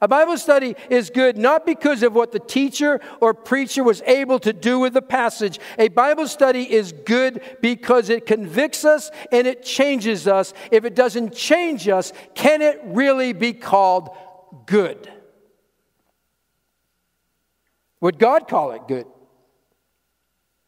A 0.00 0.08
Bible 0.08 0.36
study 0.36 0.76
is 0.90 1.10
good 1.10 1.38
not 1.38 1.64
because 1.64 2.02
of 2.02 2.14
what 2.14 2.32
the 2.32 2.38
teacher 2.38 3.00
or 3.20 3.32
preacher 3.32 3.82
was 3.82 4.02
able 4.02 4.38
to 4.40 4.52
do 4.52 4.78
with 4.78 4.92
the 4.92 5.02
passage. 5.02 5.58
A 5.78 5.88
Bible 5.88 6.28
study 6.28 6.70
is 6.70 6.92
good 6.92 7.40
because 7.62 8.10
it 8.10 8.26
convicts 8.26 8.84
us 8.84 9.10
and 9.32 9.46
it 9.46 9.62
changes 9.62 10.28
us. 10.28 10.52
If 10.70 10.84
it 10.84 10.94
doesn't 10.94 11.34
change 11.34 11.88
us, 11.88 12.12
can 12.34 12.60
it 12.62 12.80
really 12.84 13.32
be 13.32 13.52
called 13.52 14.10
good? 14.66 15.10
Would 18.00 18.18
God 18.18 18.48
call 18.48 18.72
it 18.72 18.82
good? 18.86 19.06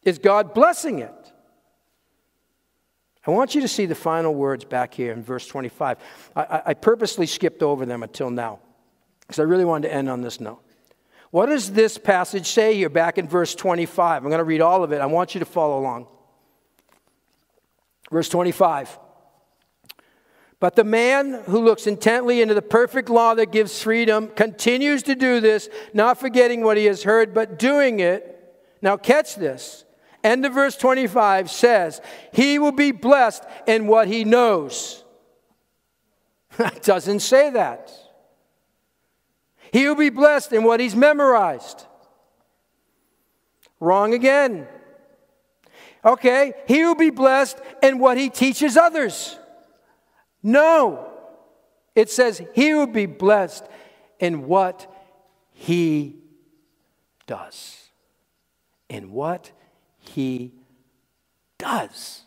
Is 0.03 0.19
God 0.19 0.55
blessing 0.55 1.01
it? 1.01 1.13
I 3.29 3.31
want 3.31 3.55
you 3.55 3.61
to 3.61 3.69
see 3.69 3.85
the 3.85 3.95
final 3.95 4.35
words 4.35 4.65
back 4.65 4.95
here 4.95 5.13
in 5.13 5.23
verse 5.23 5.47
25. 5.47 5.99
I, 6.35 6.63
I 6.69 6.75
purposely 6.75 7.27
skipped 7.27 7.63
over 7.63 7.85
them 7.85 8.03
until 8.03 8.31
now 8.31 8.61
because 9.21 9.39
I 9.39 9.43
really 9.43 9.67
wanted 9.67 9.89
to 9.89 9.95
end 9.95 10.09
on 10.09 10.23
this 10.23 10.41
note. 10.41 10.63
What 11.31 11.47
does 11.47 11.73
this 11.73 11.99
passage 11.99 12.47
say 12.47 12.75
here 12.75 12.89
back 12.89 13.19
in 13.19 13.29
verse 13.29 13.55
25? 13.55 14.23
I'm 14.23 14.31
going 14.31 14.39
to 14.39 14.45
read 14.45 14.63
all 14.63 14.83
of 14.83 14.93
it. 14.93 15.03
I 15.03 15.07
want 15.07 15.35
you 15.35 15.41
to 15.41 15.45
follow 15.45 15.79
along. 15.79 16.07
Verse 18.11 18.31
25. 18.31 18.99
But 20.59 20.75
the 20.75 20.85
man 20.85 21.43
who 21.45 21.63
looks 21.63 21.87
intently 21.87 22.41
into 22.41 22.55
the 22.55 22.63
perfect 22.63 23.11
law 23.11 23.35
that 23.35 23.53
gives 23.53 23.83
freedom 23.83 24.29
continues 24.29 25.03
to 25.03 25.15
do 25.15 25.41
this, 25.41 25.69
not 25.93 26.19
forgetting 26.19 26.63
what 26.63 26.79
he 26.79 26.87
has 26.87 27.03
heard, 27.03 27.35
but 27.35 27.59
doing 27.59 28.01
it. 28.01 28.57
Now, 28.81 28.97
catch 28.97 29.35
this 29.35 29.85
end 30.25 30.45
of 30.45 30.55
verse 30.55 30.77
25 30.77 31.51
says, 31.51 32.01
He 32.33 32.59
will 32.59 32.73
be 32.73 32.93
blessed 32.93 33.45
in 33.67 33.87
what 33.87 34.09
he 34.09 34.25
knows. 34.25 35.05
That 36.57 36.83
doesn't 36.83 37.21
say 37.21 37.51
that. 37.51 37.93
He 39.73 39.87
will 39.87 39.95
be 39.95 40.11
blessed 40.11 40.53
in 40.53 40.65
what 40.65 40.81
he's 40.81 40.97
memorized. 40.97 41.87
Wrong 43.79 44.13
again. 44.13 44.67
Okay, 46.05 46.55
he 46.67 46.85
will 46.85 46.95
be 46.95 47.11
blessed 47.11 47.59
in 47.83 47.99
what 47.99 48.17
he 48.17 48.29
teaches 48.29 48.77
others. 48.77 49.39
No. 50.43 51.13
It 51.95 52.11
says 52.11 52.43
he 52.55 52.75
will 52.75 52.87
be 52.87 53.07
blessed 53.07 53.67
in 54.19 54.47
what 54.47 54.93
he 55.53 56.17
does. 57.27 57.91
In 58.89 59.11
what 59.11 59.51
he 60.15 60.53
does. 61.59 62.23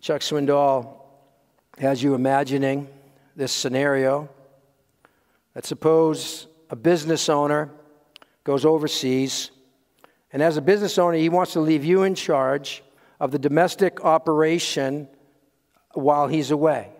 Chuck 0.00 0.22
Swindoll 0.22 0.96
has 1.78 2.02
you 2.02 2.14
imagining 2.14 2.88
this 3.36 3.52
scenario 3.52 4.28
that 5.54 5.66
suppose 5.66 6.46
a 6.70 6.76
business 6.76 7.28
owner 7.28 7.70
goes 8.44 8.64
overseas, 8.64 9.50
and 10.32 10.42
as 10.42 10.56
a 10.56 10.62
business 10.62 10.98
owner, 10.98 11.16
he 11.16 11.28
wants 11.28 11.52
to 11.52 11.60
leave 11.60 11.84
you 11.84 12.04
in 12.04 12.14
charge 12.14 12.82
of 13.18 13.30
the 13.30 13.38
domestic 13.38 14.04
operation 14.04 15.08
while 15.92 16.28
he's 16.28 16.50
away. 16.50 16.90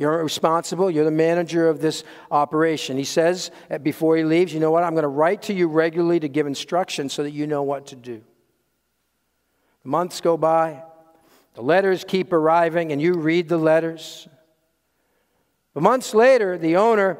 You're 0.00 0.22
responsible. 0.22 0.90
You're 0.90 1.04
the 1.04 1.10
manager 1.10 1.68
of 1.68 1.82
this 1.82 2.04
operation. 2.30 2.96
He 2.96 3.04
says 3.04 3.50
eh, 3.68 3.76
before 3.76 4.16
he 4.16 4.24
leaves, 4.24 4.50
you 4.54 4.58
know 4.58 4.70
what? 4.70 4.82
I'm 4.82 4.94
going 4.94 5.02
to 5.02 5.08
write 5.08 5.42
to 5.42 5.52
you 5.52 5.68
regularly 5.68 6.18
to 6.20 6.28
give 6.28 6.46
instructions 6.46 7.12
so 7.12 7.22
that 7.22 7.32
you 7.32 7.46
know 7.46 7.62
what 7.62 7.88
to 7.88 7.96
do. 7.96 8.22
The 9.82 9.88
Months 9.90 10.22
go 10.22 10.38
by. 10.38 10.82
The 11.52 11.60
letters 11.60 12.02
keep 12.08 12.32
arriving, 12.32 12.92
and 12.92 13.02
you 13.02 13.12
read 13.12 13.50
the 13.50 13.58
letters. 13.58 14.26
But 15.74 15.82
months 15.82 16.14
later, 16.14 16.56
the 16.56 16.76
owner, 16.76 17.18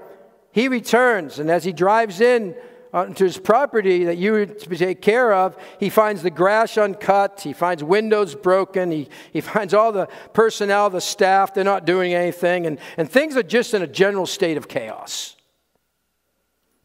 he 0.51 0.69
returns, 0.69 1.39
and 1.39 1.51
as 1.51 1.65
he 1.65 1.73
drives 1.73 2.23
in 2.23 2.55
Uh, 2.93 2.99
onto 3.03 3.25
his 3.25 3.39
property 3.39 4.05
that 4.05 4.19
you 4.19 4.33
were 4.33 4.47
to 4.47 4.77
take 4.77 5.01
care 5.01 5.33
of, 5.33 5.57
he 5.79 5.89
finds 5.89 6.23
the 6.23 6.31
grass 6.31 6.77
uncut, 6.77 7.41
he 7.41 7.53
finds 7.53 7.85
windows 7.85 8.35
broken, 8.35 8.91
he, 8.91 9.09
he 9.33 9.41
finds 9.41 9.73
all 9.73 9.93
the 9.93 10.09
personnel, 10.33 10.91
the 10.91 11.01
staff, 11.01 11.55
they're 11.55 11.63
not 11.63 11.85
doing 11.85 12.15
anything, 12.15 12.67
and, 12.67 12.79
and 12.97 13.11
things 13.11 13.37
are 13.37 13.43
just 13.43 13.75
in 13.75 13.83
a 13.83 13.87
general 13.87 14.27
state 14.27 14.57
of 14.57 14.67
chaos. 14.67 15.37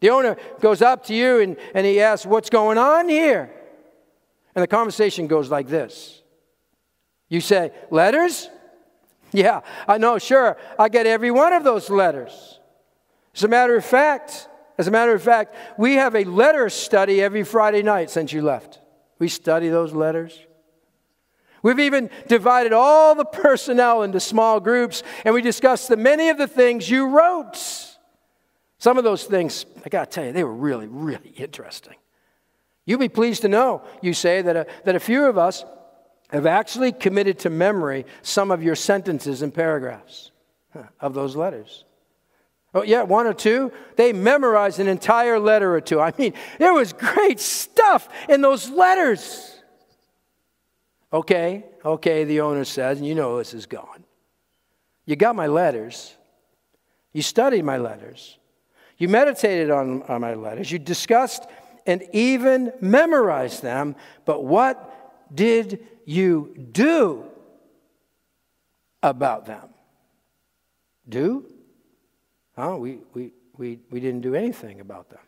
The 0.00 0.10
owner 0.10 0.36
goes 0.60 0.82
up 0.82 1.04
to 1.06 1.14
you 1.14 1.40
and, 1.40 1.56
and 1.74 1.86
he 1.86 2.00
asks, 2.00 2.26
What's 2.26 2.50
going 2.50 2.78
on 2.78 3.08
here? 3.08 3.50
And 4.54 4.62
the 4.62 4.68
conversation 4.68 5.26
goes 5.26 5.50
like 5.50 5.68
this 5.68 6.22
You 7.28 7.40
say, 7.40 7.72
Letters? 7.90 8.50
Yeah, 9.32 9.62
I 9.88 9.98
know, 9.98 10.18
sure. 10.18 10.56
I 10.78 10.88
get 10.88 11.04
every 11.04 11.32
one 11.32 11.52
of 11.52 11.64
those 11.64 11.90
letters. 11.90 12.60
As 13.34 13.42
a 13.42 13.48
matter 13.48 13.76
of 13.76 13.84
fact, 13.84 14.48
as 14.78 14.88
a 14.88 14.90
matter 14.90 15.14
of 15.14 15.22
fact, 15.22 15.54
we 15.78 15.94
have 15.94 16.14
a 16.14 16.24
letter 16.24 16.68
study 16.68 17.22
every 17.22 17.44
Friday 17.44 17.82
night 17.82 18.10
since 18.10 18.32
you 18.32 18.42
left. 18.42 18.78
We 19.18 19.28
study 19.28 19.68
those 19.68 19.92
letters. 19.92 20.38
We've 21.62 21.80
even 21.80 22.10
divided 22.28 22.72
all 22.72 23.14
the 23.14 23.24
personnel 23.24 24.02
into 24.02 24.20
small 24.20 24.60
groups 24.60 25.02
and 25.24 25.34
we 25.34 25.42
discuss 25.42 25.88
the 25.88 25.96
many 25.96 26.28
of 26.28 26.38
the 26.38 26.46
things 26.46 26.88
you 26.88 27.08
wrote. 27.08 27.56
Some 28.78 28.98
of 28.98 29.04
those 29.04 29.24
things, 29.24 29.64
I 29.84 29.88
got 29.88 30.10
to 30.10 30.14
tell 30.14 30.24
you, 30.26 30.32
they 30.32 30.44
were 30.44 30.54
really, 30.54 30.86
really 30.86 31.30
interesting. 31.30 31.96
You'll 32.84 33.00
be 33.00 33.08
pleased 33.08 33.42
to 33.42 33.48
know, 33.48 33.82
you 34.02 34.12
say, 34.12 34.42
that 34.42 34.56
a, 34.56 34.66
that 34.84 34.94
a 34.94 35.00
few 35.00 35.24
of 35.24 35.38
us 35.38 35.64
have 36.28 36.46
actually 36.46 36.92
committed 36.92 37.38
to 37.40 37.50
memory 37.50 38.04
some 38.22 38.50
of 38.50 38.62
your 38.62 38.76
sentences 38.76 39.42
and 39.42 39.52
paragraphs 39.52 40.30
of 41.00 41.14
those 41.14 41.34
letters. 41.34 41.85
Oh, 42.76 42.82
yeah, 42.82 43.04
one 43.04 43.26
or 43.26 43.32
two. 43.32 43.72
They 43.96 44.12
memorized 44.12 44.80
an 44.80 44.86
entire 44.86 45.38
letter 45.38 45.74
or 45.74 45.80
two. 45.80 45.98
I 45.98 46.12
mean, 46.18 46.34
there 46.58 46.74
was 46.74 46.92
great 46.92 47.40
stuff 47.40 48.06
in 48.28 48.42
those 48.42 48.68
letters. 48.68 49.62
Okay, 51.10 51.64
okay, 51.82 52.24
the 52.24 52.42
owner 52.42 52.66
says, 52.66 52.98
and 52.98 53.06
you 53.06 53.14
know 53.14 53.38
this 53.38 53.54
is 53.54 53.64
gone. 53.64 54.04
You 55.06 55.16
got 55.16 55.34
my 55.34 55.46
letters. 55.46 56.14
You 57.14 57.22
studied 57.22 57.64
my 57.64 57.78
letters. 57.78 58.36
You 58.98 59.08
meditated 59.08 59.70
on, 59.70 60.02
on 60.02 60.20
my 60.20 60.34
letters. 60.34 60.70
You 60.70 60.78
discussed 60.78 61.46
and 61.86 62.02
even 62.12 62.74
memorized 62.82 63.62
them. 63.62 63.96
But 64.26 64.44
what 64.44 65.34
did 65.34 65.86
you 66.04 66.54
do 66.72 67.24
about 69.02 69.46
them? 69.46 69.70
Do? 71.08 71.46
Huh? 72.56 72.76
We, 72.78 72.98
we, 73.12 73.32
we, 73.56 73.80
we 73.90 74.00
didn't 74.00 74.22
do 74.22 74.34
anything 74.34 74.80
about 74.80 75.10
them. 75.10 75.20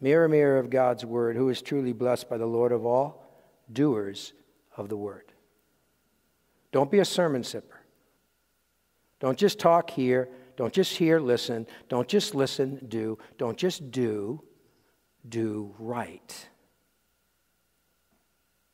Mirror, 0.00 0.28
mirror 0.28 0.58
of 0.58 0.70
God's 0.70 1.04
word, 1.04 1.36
who 1.36 1.48
is 1.48 1.62
truly 1.62 1.92
blessed 1.92 2.28
by 2.28 2.36
the 2.36 2.46
Lord 2.46 2.72
of 2.72 2.84
all? 2.84 3.24
Doers 3.72 4.32
of 4.76 4.88
the 4.88 4.96
word. 4.96 5.32
Don't 6.72 6.90
be 6.90 6.98
a 6.98 7.04
sermon 7.04 7.42
sipper. 7.42 7.82
Don't 9.20 9.38
just 9.38 9.60
talk 9.60 9.90
here. 9.90 10.28
Don't 10.56 10.72
just 10.72 10.96
hear, 10.96 11.20
listen. 11.20 11.66
Don't 11.88 12.08
just 12.08 12.34
listen, 12.34 12.84
do. 12.88 13.18
Don't 13.38 13.56
just 13.56 13.90
do, 13.90 14.42
do 15.28 15.74
right. 15.78 16.48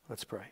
Let's 0.08 0.24
pray. 0.24 0.46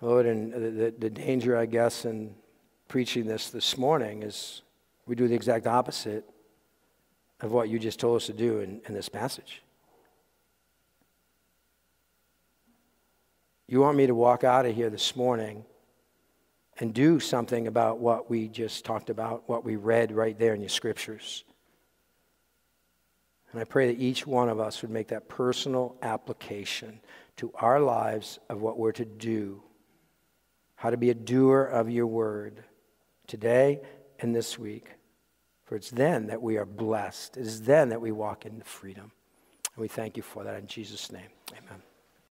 Lord, 0.00 0.26
and 0.26 0.52
the, 0.52 0.94
the 0.98 1.10
danger, 1.10 1.56
I 1.56 1.66
guess, 1.66 2.04
in 2.04 2.34
preaching 2.88 3.26
this 3.26 3.50
this 3.50 3.76
morning 3.76 4.22
is 4.22 4.62
we 5.06 5.14
do 5.14 5.28
the 5.28 5.34
exact 5.34 5.66
opposite 5.66 6.24
of 7.40 7.52
what 7.52 7.68
you 7.68 7.78
just 7.78 8.00
told 8.00 8.16
us 8.16 8.26
to 8.26 8.32
do 8.32 8.60
in, 8.60 8.80
in 8.86 8.94
this 8.94 9.08
passage. 9.08 9.62
You 13.66 13.80
want 13.80 13.96
me 13.96 14.06
to 14.06 14.14
walk 14.14 14.42
out 14.42 14.66
of 14.66 14.74
here 14.74 14.90
this 14.90 15.14
morning 15.14 15.64
and 16.78 16.94
do 16.94 17.20
something 17.20 17.66
about 17.66 17.98
what 17.98 18.30
we 18.30 18.48
just 18.48 18.84
talked 18.84 19.10
about, 19.10 19.48
what 19.48 19.64
we 19.64 19.76
read 19.76 20.12
right 20.12 20.36
there 20.38 20.54
in 20.54 20.60
your 20.60 20.70
scriptures. 20.70 21.44
And 23.52 23.60
I 23.60 23.64
pray 23.64 23.92
that 23.92 24.00
each 24.00 24.26
one 24.26 24.48
of 24.48 24.60
us 24.60 24.80
would 24.80 24.90
make 24.90 25.08
that 25.08 25.28
personal 25.28 25.96
application 26.02 27.00
to 27.36 27.52
our 27.56 27.80
lives 27.80 28.38
of 28.48 28.60
what 28.62 28.78
we're 28.78 28.92
to 28.92 29.04
do 29.04 29.62
how 30.80 30.88
to 30.88 30.96
be 30.96 31.10
a 31.10 31.14
doer 31.14 31.62
of 31.62 31.90
your 31.90 32.06
word 32.06 32.64
today 33.26 33.82
and 34.18 34.34
this 34.34 34.58
week. 34.58 34.88
For 35.66 35.76
it's 35.76 35.90
then 35.90 36.28
that 36.28 36.40
we 36.40 36.56
are 36.56 36.64
blessed. 36.64 37.36
It 37.36 37.42
is 37.42 37.60
then 37.60 37.90
that 37.90 38.00
we 38.00 38.12
walk 38.12 38.46
in 38.46 38.62
freedom. 38.62 39.12
And 39.74 39.82
we 39.82 39.88
thank 39.88 40.16
you 40.16 40.22
for 40.22 40.42
that 40.42 40.58
in 40.58 40.66
Jesus' 40.66 41.12
name. 41.12 41.28
Amen. 41.52 41.82